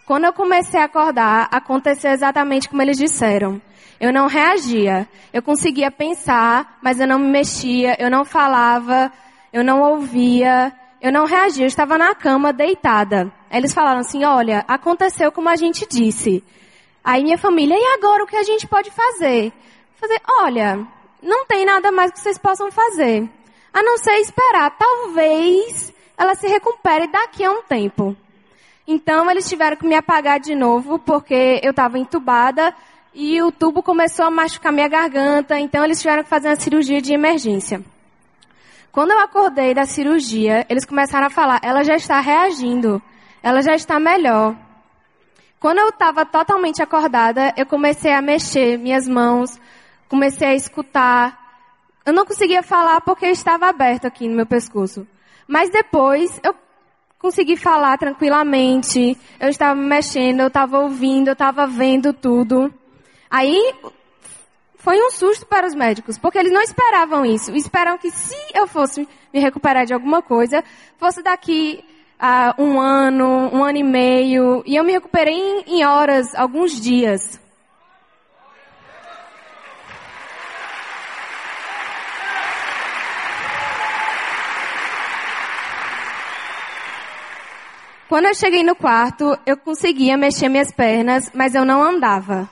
Quando 0.05 0.25
eu 0.25 0.33
comecei 0.33 0.81
a 0.81 0.85
acordar, 0.85 1.49
aconteceu 1.53 2.11
exatamente 2.11 2.69
como 2.69 2.83
eles 2.83 2.99
disseram. 2.99 3.61
Eu 4.01 4.13
não 4.13 4.27
reagia. 4.27 5.09
Eu 5.33 5.43
conseguia 5.43 5.91
pensar, 5.91 6.79
mas 6.83 7.01
eu 7.01 7.07
não 7.07 7.19
me 7.19 7.29
mexia, 7.29 7.97
eu 7.99 8.11
não 8.11 8.25
falava, 8.25 9.13
eu 9.53 9.65
não 9.65 9.81
ouvia, 9.83 10.73
eu 11.01 11.13
não 11.13 11.27
reagi, 11.27 11.63
eu 11.63 11.67
estava 11.67 11.97
na 11.97 12.15
cama 12.15 12.53
deitada. 12.53 13.33
Eles 13.51 13.73
falaram 13.73 14.01
assim: 14.01 14.25
olha, 14.25 14.65
aconteceu 14.67 15.31
como 15.31 15.49
a 15.49 15.57
gente 15.57 15.87
disse. 15.89 16.43
Aí 17.05 17.23
minha 17.23 17.39
família, 17.39 17.77
e 17.79 17.95
agora 17.97 18.25
o 18.25 18.27
que 18.27 18.37
a 18.37 18.43
gente 18.43 18.67
pode 18.67 18.91
fazer? 18.91 19.53
Fazer, 19.97 20.21
olha, 20.41 20.87
não 21.23 21.47
tem 21.47 21.65
nada 21.65 21.91
mais 21.91 22.11
que 22.11 22.21
vocês 22.21 22.37
possam 22.37 22.71
fazer. 22.71 23.29
A 23.73 23.83
não 23.83 23.97
ser 23.99 24.17
esperar. 24.19 24.77
Talvez 24.77 25.93
ela 26.17 26.35
se 26.35 26.49
recupere 26.49 27.07
daqui 27.07 27.45
a 27.45 27.51
um 27.51 27.63
tempo. 27.63 28.17
Então 28.87 29.31
eles 29.31 29.49
tiveram 29.49 29.77
que 29.77 29.87
me 29.87 29.95
apagar 29.95 30.41
de 30.41 30.55
novo, 30.55 30.99
porque 30.99 31.61
eu 31.63 31.71
estava 31.71 31.99
entubada 31.99 32.75
e 33.15 33.41
o 33.43 33.53
tubo 33.53 33.83
começou 33.83 34.25
a 34.27 34.31
machucar 34.31 34.73
minha 34.73 34.89
garganta. 34.89 35.61
Então 35.61 35.85
eles 35.85 36.01
tiveram 36.01 36.25
que 36.25 36.29
fazer 36.29 36.49
uma 36.49 36.57
cirurgia 36.57 37.01
de 37.01 37.13
emergência. 37.13 37.85
Quando 38.99 39.13
eu 39.13 39.21
acordei 39.21 39.75
da 39.75 39.87
cirurgia, 39.87 40.67
eles 40.69 40.85
começaram 40.85 41.29
a 41.29 41.31
falar, 41.31 41.61
ela 41.63 41.85
já 41.85 41.95
está 41.95 42.19
reagindo, 42.19 43.01
ela 43.41 43.63
já 43.63 43.73
está 43.73 44.01
melhor. 44.01 44.57
Quando 45.61 45.79
eu 45.79 45.91
estava 45.91 46.27
totalmente 46.27 46.83
acordada, 46.83 47.55
eu 47.57 47.65
comecei 47.65 48.13
a 48.13 48.21
mexer 48.21 48.77
minhas 48.77 49.07
mãos, 49.07 49.57
comecei 50.09 50.49
a 50.49 50.55
escutar. 50.57 51.39
Eu 52.05 52.13
não 52.13 52.27
conseguia 52.27 52.61
falar 52.61 53.01
porque 53.03 53.27
estava 53.27 53.69
aberto 53.69 54.05
aqui 54.05 54.27
no 54.27 54.35
meu 54.35 54.47
pescoço. 54.47 55.07
Mas 55.47 55.71
depois 55.71 56.41
eu 56.43 56.53
consegui 57.21 57.57
falar 57.57 57.97
tranquilamente. 57.99 59.17
Eu 59.39 59.49
estava 59.49 59.81
mexendo, 59.81 60.41
eu 60.41 60.49
estava 60.49 60.77
ouvindo, 60.81 61.29
eu 61.29 61.35
estava 61.35 61.69
vendo 61.69 62.13
tudo. 62.13 62.75
Aí 63.31 63.77
foi 64.79 64.97
um 65.01 65.11
susto 65.11 65.45
para 65.45 65.67
os 65.67 65.75
médicos, 65.75 66.17
porque 66.17 66.39
eles 66.39 66.53
não 66.53 66.63
esperavam 66.63 67.27
isso. 67.27 67.55
Esperavam 67.55 67.99
que 67.99 68.11
se 68.13 68.37
eu 68.55 68.67
fosse 68.67 69.07
me 69.35 69.41
recuperar 69.41 69.85
de 69.85 69.93
alguma 69.93 70.23
coisa, 70.23 70.63
fosse 70.97 71.21
daqui 71.21 71.85
a 72.19 72.55
um 72.57 72.81
ano, 72.81 73.51
um 73.53 73.65
ano 73.65 73.79
e 73.79 73.83
meio. 73.83 74.63
E 74.65 74.77
eu 74.77 74.85
me 74.85 74.93
recuperei 74.93 75.35
em, 75.35 75.79
em 75.79 75.85
horas, 75.85 76.33
alguns 76.35 76.81
dias. 76.81 77.41
Quando 88.09 88.25
eu 88.27 88.35
cheguei 88.35 88.63
no 88.63 88.75
quarto, 88.75 89.37
eu 89.45 89.57
conseguia 89.57 90.17
mexer 90.17 90.49
minhas 90.49 90.73
pernas, 90.73 91.31
mas 91.35 91.55
eu 91.55 91.65
não 91.65 91.83
andava 91.83 92.49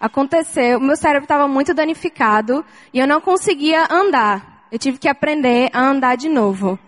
aconteceu, 0.00 0.80
meu 0.80 0.96
cérebro 0.96 1.24
estava 1.24 1.46
muito 1.46 1.74
danificado 1.74 2.64
e 2.92 2.98
eu 2.98 3.06
não 3.06 3.20
conseguia 3.20 3.86
andar. 3.90 4.64
Eu 4.72 4.78
tive 4.78 4.98
que 4.98 5.08
aprender 5.08 5.68
a 5.72 5.80
andar 5.80 6.16
de 6.16 6.28
novo. 6.28 6.78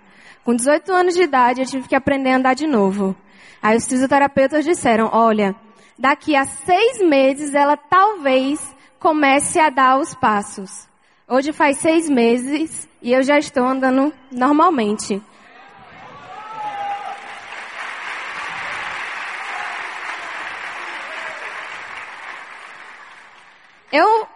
Com 0.42 0.54
18 0.54 0.90
anos 0.92 1.14
de 1.14 1.22
idade, 1.22 1.60
eu 1.60 1.66
tive 1.66 1.86
que 1.86 1.94
aprender 1.94 2.30
a 2.30 2.36
andar 2.36 2.54
de 2.54 2.66
novo. 2.66 3.14
Aí 3.62 3.76
os 3.76 3.86
fisioterapeutas 3.86 4.64
disseram, 4.64 5.10
olha, 5.12 5.54
daqui 5.98 6.34
a 6.34 6.44
seis 6.44 7.00
meses 7.00 7.54
ela 7.54 7.76
talvez 7.76 8.74
comece 8.98 9.60
a 9.60 9.68
dar 9.68 9.98
os 9.98 10.14
passos. 10.14 10.88
Hoje 11.28 11.52
faz 11.52 11.78
seis 11.78 12.08
meses 12.08 12.88
e 13.00 13.12
eu 13.12 13.22
já 13.22 13.38
estou 13.38 13.64
andando 13.64 14.12
normalmente. 14.30 15.22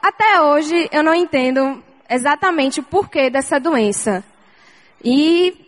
Até 0.02 0.42
hoje 0.42 0.88
eu 0.92 1.02
não 1.02 1.14
entendo 1.14 1.82
exatamente 2.08 2.80
o 2.80 2.82
porquê 2.82 3.30
dessa 3.30 3.58
doença. 3.58 4.22
E 5.02 5.66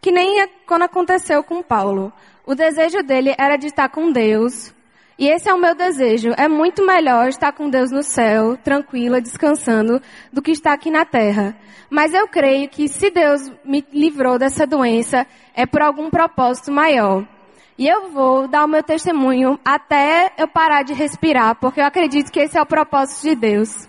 que 0.00 0.10
nem 0.10 0.48
quando 0.66 0.82
aconteceu 0.82 1.42
com 1.42 1.62
Paulo. 1.62 2.12
O 2.46 2.54
desejo 2.54 3.02
dele 3.02 3.34
era 3.38 3.56
de 3.56 3.66
estar 3.66 3.88
com 3.88 4.10
Deus. 4.10 4.74
E 5.18 5.28
esse 5.28 5.50
é 5.50 5.54
o 5.54 5.60
meu 5.60 5.74
desejo. 5.74 6.30
É 6.38 6.48
muito 6.48 6.84
melhor 6.84 7.28
estar 7.28 7.52
com 7.52 7.68
Deus 7.68 7.90
no 7.90 8.02
céu, 8.02 8.56
tranquila, 8.56 9.20
descansando, 9.20 10.00
do 10.32 10.40
que 10.40 10.50
estar 10.50 10.72
aqui 10.72 10.90
na 10.90 11.04
terra. 11.04 11.54
Mas 11.90 12.14
eu 12.14 12.26
creio 12.26 12.68
que 12.70 12.88
se 12.88 13.10
Deus 13.10 13.52
me 13.62 13.84
livrou 13.92 14.38
dessa 14.38 14.66
doença, 14.66 15.26
é 15.54 15.66
por 15.66 15.82
algum 15.82 16.08
propósito 16.08 16.72
maior. 16.72 17.26
E 17.80 17.88
eu 17.88 18.10
vou 18.10 18.46
dar 18.46 18.66
o 18.66 18.68
meu 18.68 18.82
testemunho 18.82 19.58
até 19.64 20.34
eu 20.36 20.46
parar 20.46 20.82
de 20.82 20.92
respirar, 20.92 21.54
porque 21.54 21.80
eu 21.80 21.86
acredito 21.86 22.30
que 22.30 22.38
esse 22.38 22.58
é 22.58 22.60
o 22.60 22.66
propósito 22.66 23.22
de 23.22 23.34
Deus. 23.34 23.88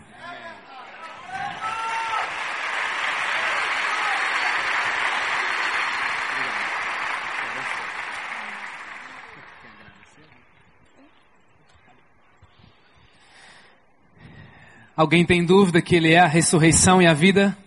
Alguém 14.96 15.26
tem 15.26 15.44
dúvida 15.44 15.82
que 15.82 15.98
Ele 15.98 16.14
é 16.14 16.20
a 16.20 16.28
ressurreição 16.28 17.02
e 17.02 17.08
a 17.08 17.14
vida? 17.14 17.58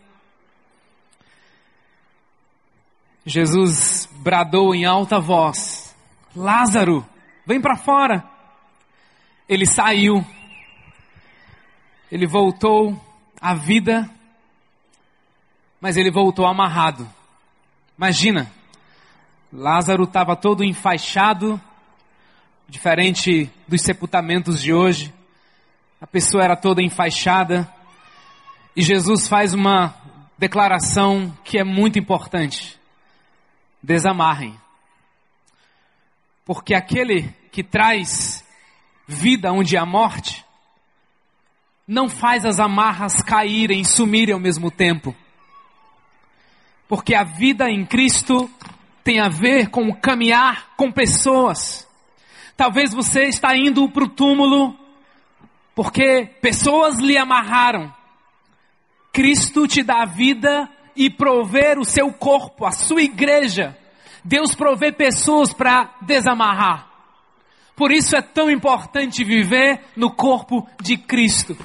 Jesus 3.26 4.08
bradou 4.22 4.74
em 4.74 4.86
alta 4.86 5.20
voz: 5.20 5.73
Lázaro, 6.34 7.06
vem 7.46 7.60
para 7.60 7.76
fora. 7.76 8.24
Ele 9.48 9.66
saiu. 9.66 10.24
Ele 12.10 12.26
voltou 12.26 13.00
à 13.40 13.54
vida, 13.54 14.08
mas 15.80 15.96
ele 15.96 16.10
voltou 16.10 16.46
amarrado. 16.46 17.08
Imagina, 17.96 18.50
Lázaro 19.52 20.04
estava 20.04 20.34
todo 20.34 20.64
enfaixado, 20.64 21.60
diferente 22.68 23.50
dos 23.68 23.82
sepultamentos 23.82 24.60
de 24.60 24.72
hoje. 24.72 25.14
A 26.00 26.06
pessoa 26.06 26.42
era 26.42 26.56
toda 26.56 26.82
enfaixada. 26.82 27.72
E 28.76 28.82
Jesus 28.82 29.28
faz 29.28 29.54
uma 29.54 29.94
declaração 30.36 31.36
que 31.44 31.58
é 31.58 31.64
muito 31.64 31.98
importante. 31.98 32.78
Desamarrem. 33.82 34.63
Porque 36.44 36.74
aquele 36.74 37.34
que 37.50 37.62
traz 37.62 38.44
vida 39.06 39.52
onde 39.52 39.76
há 39.76 39.86
morte, 39.86 40.44
não 41.86 42.08
faz 42.08 42.44
as 42.44 42.58
amarras 42.58 43.22
caírem 43.22 43.80
e 43.80 43.84
sumirem 43.84 44.34
ao 44.34 44.40
mesmo 44.40 44.70
tempo. 44.70 45.14
Porque 46.88 47.14
a 47.14 47.24
vida 47.24 47.70
em 47.70 47.84
Cristo 47.84 48.50
tem 49.02 49.20
a 49.20 49.28
ver 49.28 49.68
com 49.68 49.92
caminhar 49.92 50.74
com 50.76 50.90
pessoas. 50.90 51.86
Talvez 52.56 52.92
você 52.92 53.24
está 53.24 53.56
indo 53.56 53.88
para 53.88 54.04
o 54.04 54.08
túmulo 54.08 54.78
porque 55.74 56.30
pessoas 56.40 56.98
lhe 56.98 57.18
amarraram. 57.18 57.92
Cristo 59.12 59.66
te 59.66 59.82
dá 59.82 60.04
vida 60.04 60.68
e 60.96 61.10
prover 61.10 61.78
o 61.78 61.84
seu 61.84 62.12
corpo, 62.12 62.64
a 62.64 62.70
sua 62.70 63.02
igreja. 63.02 63.76
Deus 64.24 64.54
provê 64.54 64.90
pessoas 64.90 65.52
para 65.52 65.94
desamarrar. 66.00 66.88
Por 67.76 67.90
isso 67.90 68.16
é 68.16 68.22
tão 68.22 68.50
importante 68.50 69.22
viver 69.22 69.80
no 69.96 70.10
corpo 70.10 70.66
de 70.80 70.96
Cristo. 70.96 71.56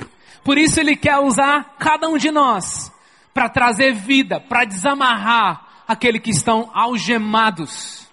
Por 0.44 0.58
isso 0.58 0.80
Ele 0.80 0.96
quer 0.96 1.18
usar 1.20 1.76
cada 1.80 2.10
um 2.10 2.18
de 2.18 2.32
nós 2.32 2.92
para 3.34 3.48
trazer 3.48 3.94
vida, 3.94 4.40
para 4.40 4.66
desamarrar 4.66 5.84
aqueles 5.88 6.22
que 6.22 6.32
estão 6.32 6.70
algemados. 6.74 8.08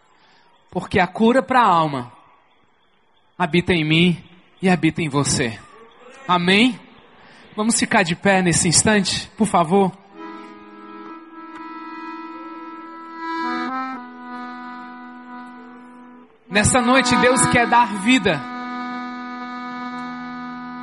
Porque 0.71 1.01
a 1.01 1.07
cura 1.07 1.43
para 1.43 1.61
a 1.61 1.67
alma 1.67 2.13
habita 3.39 3.73
em 3.73 3.85
mim 3.85 4.23
e 4.61 4.69
habita 4.69 5.03
em 5.03 5.09
você. 5.09 5.59
Amém? 6.29 6.79
Vamos 7.57 7.79
ficar 7.79 8.03
de 8.03 8.15
pé 8.15 8.43
nesse 8.43 8.69
instante, 8.69 9.31
por 9.37 9.47
favor. 9.47 9.91
Nessa 16.49 16.81
noite 16.81 17.15
Deus 17.17 17.45
quer 17.47 17.67
dar 17.67 17.93
vida. 18.03 18.41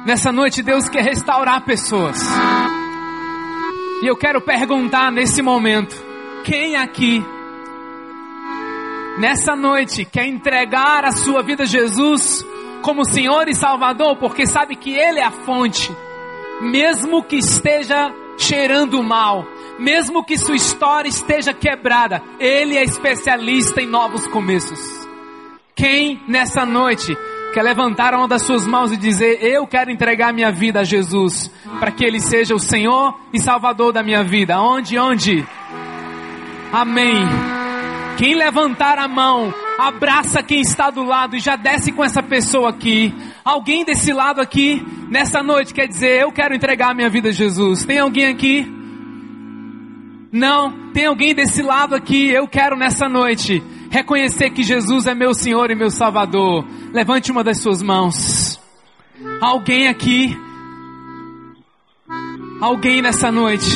Nessa 0.05 0.29
noite 0.29 0.61
Deus 0.61 0.89
quer 0.89 1.03
restaurar 1.03 1.63
pessoas. 1.63 2.19
E 4.01 4.05
eu 4.05 4.17
quero 4.17 4.41
perguntar 4.41 5.09
nesse 5.09 5.41
momento: 5.41 5.95
quem 6.43 6.75
aqui, 6.75 7.23
nessa 9.17 9.55
noite, 9.55 10.03
quer 10.03 10.25
entregar 10.25 11.05
a 11.05 11.13
sua 11.13 11.41
vida 11.41 11.63
a 11.63 11.65
Jesus 11.65 12.45
como 12.81 13.05
Senhor 13.05 13.47
e 13.47 13.55
Salvador, 13.55 14.17
porque 14.17 14.45
sabe 14.45 14.75
que 14.75 14.93
Ele 14.93 15.19
é 15.19 15.23
a 15.23 15.31
fonte, 15.31 15.89
mesmo 16.61 17.23
que 17.23 17.37
esteja 17.37 18.13
cheirando 18.37 19.01
mal, 19.01 19.45
mesmo 19.79 20.25
que 20.25 20.37
sua 20.37 20.55
história 20.55 21.07
esteja 21.07 21.53
quebrada, 21.53 22.21
Ele 22.37 22.77
é 22.77 22.83
especialista 22.83 23.81
em 23.81 23.87
novos 23.87 24.27
começos. 24.27 25.02
Quem 25.75 26.21
nessa 26.27 26.65
noite 26.65 27.17
quer 27.53 27.63
levantar 27.63 28.13
uma 28.13 28.27
das 28.27 28.43
suas 28.43 28.67
mãos 28.67 28.91
e 28.91 28.97
dizer: 28.97 29.39
Eu 29.43 29.65
quero 29.65 29.91
entregar 29.91 30.33
minha 30.33 30.51
vida 30.51 30.81
a 30.81 30.83
Jesus, 30.83 31.51
para 31.79 31.91
que 31.91 32.05
Ele 32.05 32.19
seja 32.19 32.53
o 32.53 32.59
Senhor 32.59 33.17
e 33.33 33.39
Salvador 33.39 33.91
da 33.91 34.03
minha 34.03 34.23
vida? 34.23 34.59
Onde? 34.61 34.97
Onde? 34.97 35.45
Amém. 36.71 37.17
Quem 38.17 38.35
levantar 38.35 38.99
a 38.99 39.07
mão, 39.07 39.51
abraça 39.77 40.43
quem 40.43 40.61
está 40.61 40.91
do 40.91 41.03
lado 41.03 41.35
e 41.35 41.39
já 41.39 41.55
desce 41.55 41.91
com 41.91 42.03
essa 42.03 42.21
pessoa 42.21 42.69
aqui. 42.69 43.13
Alguém 43.43 43.83
desse 43.83 44.13
lado 44.13 44.39
aqui, 44.39 44.85
nessa 45.09 45.41
noite, 45.41 45.73
quer 45.73 45.87
dizer, 45.87 46.21
eu 46.21 46.31
quero 46.31 46.53
entregar 46.53 46.93
minha 46.93 47.09
vida 47.09 47.29
a 47.29 47.31
Jesus. 47.31 47.83
Tem 47.83 47.97
alguém 47.97 48.27
aqui? 48.27 48.71
Não, 50.31 50.91
tem 50.93 51.05
alguém 51.05 51.33
desse 51.33 51.61
lado 51.61 51.95
aqui, 51.95 52.29
eu 52.29 52.47
quero 52.47 52.75
nessa 52.75 53.07
noite 53.09 53.61
reconhecer 53.93 54.49
que 54.49 54.63
Jesus 54.63 55.05
é 55.05 55.13
meu 55.13 55.35
Senhor 55.35 55.69
e 55.69 55.75
meu 55.75 55.91
Salvador. 55.91 56.65
Levante 56.91 57.31
uma 57.31 57.43
das 57.43 57.59
suas 57.59 57.83
mãos. 57.83 58.59
Alguém 59.39 59.87
aqui, 59.87 60.35
alguém 62.59 63.03
nessa 63.03 63.31
noite, 63.31 63.69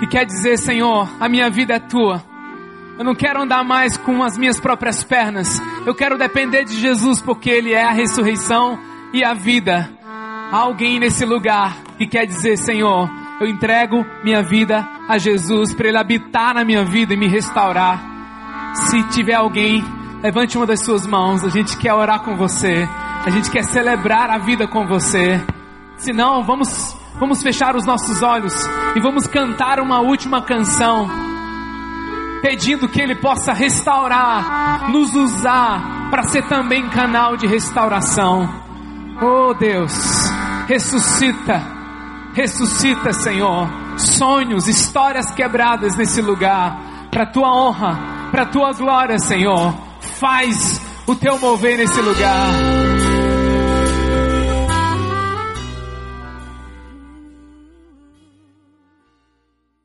que 0.00 0.08
quer 0.08 0.26
dizer, 0.26 0.58
Senhor, 0.58 1.08
a 1.20 1.28
minha 1.28 1.48
vida 1.48 1.74
é 1.74 1.78
tua. 1.78 2.24
Eu 2.98 3.04
não 3.04 3.14
quero 3.14 3.40
andar 3.40 3.62
mais 3.62 3.96
com 3.96 4.20
as 4.24 4.36
minhas 4.36 4.58
próprias 4.58 5.04
pernas. 5.04 5.62
Eu 5.86 5.94
quero 5.94 6.18
depender 6.18 6.64
de 6.64 6.74
Jesus 6.74 7.20
porque 7.20 7.48
Ele 7.48 7.72
é 7.72 7.84
a 7.84 7.92
ressurreição 7.92 8.76
e 9.12 9.22
a 9.22 9.32
vida. 9.32 9.88
Alguém 10.50 10.98
nesse 10.98 11.24
lugar 11.24 11.76
que 11.96 12.08
quer 12.08 12.26
dizer, 12.26 12.56
Senhor, 12.56 13.08
eu 13.40 13.46
entrego 13.46 14.04
minha 14.24 14.42
vida 14.42 14.84
a 15.08 15.18
Jesus 15.18 15.72
para 15.72 15.86
Ele 15.86 15.98
habitar 15.98 16.52
na 16.52 16.64
minha 16.64 16.84
vida 16.84 17.14
e 17.14 17.16
me 17.16 17.28
restaurar. 17.28 18.15
Se 18.84 19.02
tiver 19.04 19.34
alguém, 19.34 19.84
levante 20.22 20.56
uma 20.56 20.66
das 20.66 20.84
suas 20.84 21.06
mãos. 21.06 21.44
A 21.44 21.48
gente 21.48 21.76
quer 21.76 21.94
orar 21.94 22.20
com 22.20 22.36
você. 22.36 22.88
A 23.24 23.30
gente 23.30 23.50
quer 23.50 23.64
celebrar 23.64 24.30
a 24.30 24.38
vida 24.38 24.68
com 24.68 24.86
você. 24.86 25.44
Se 25.96 26.12
não, 26.12 26.44
vamos, 26.44 26.96
vamos 27.18 27.42
fechar 27.42 27.74
os 27.74 27.84
nossos 27.84 28.22
olhos 28.22 28.54
e 28.94 29.00
vamos 29.00 29.26
cantar 29.26 29.80
uma 29.80 30.00
última 30.00 30.42
canção 30.42 31.08
pedindo 32.42 32.88
que 32.88 33.00
Ele 33.00 33.16
possa 33.16 33.52
restaurar, 33.52 34.90
nos 34.90 35.14
usar 35.14 36.08
para 36.10 36.22
ser 36.22 36.46
também 36.46 36.88
canal 36.90 37.36
de 37.36 37.46
restauração. 37.46 38.48
Oh 39.20 39.52
Deus, 39.54 39.92
ressuscita, 40.68 41.60
ressuscita, 42.34 43.12
Senhor, 43.12 43.68
sonhos, 43.96 44.68
histórias 44.68 45.30
quebradas 45.32 45.96
nesse 45.96 46.22
lugar, 46.22 46.78
para 47.10 47.26
tua 47.26 47.52
honra, 47.52 47.98
para 48.36 48.44
tua 48.44 48.70
glória, 48.72 49.18
Senhor. 49.18 49.74
Faz 50.20 50.78
o 51.06 51.14
teu 51.14 51.38
mover 51.38 51.78
nesse 51.78 52.02
lugar. 52.02 53.05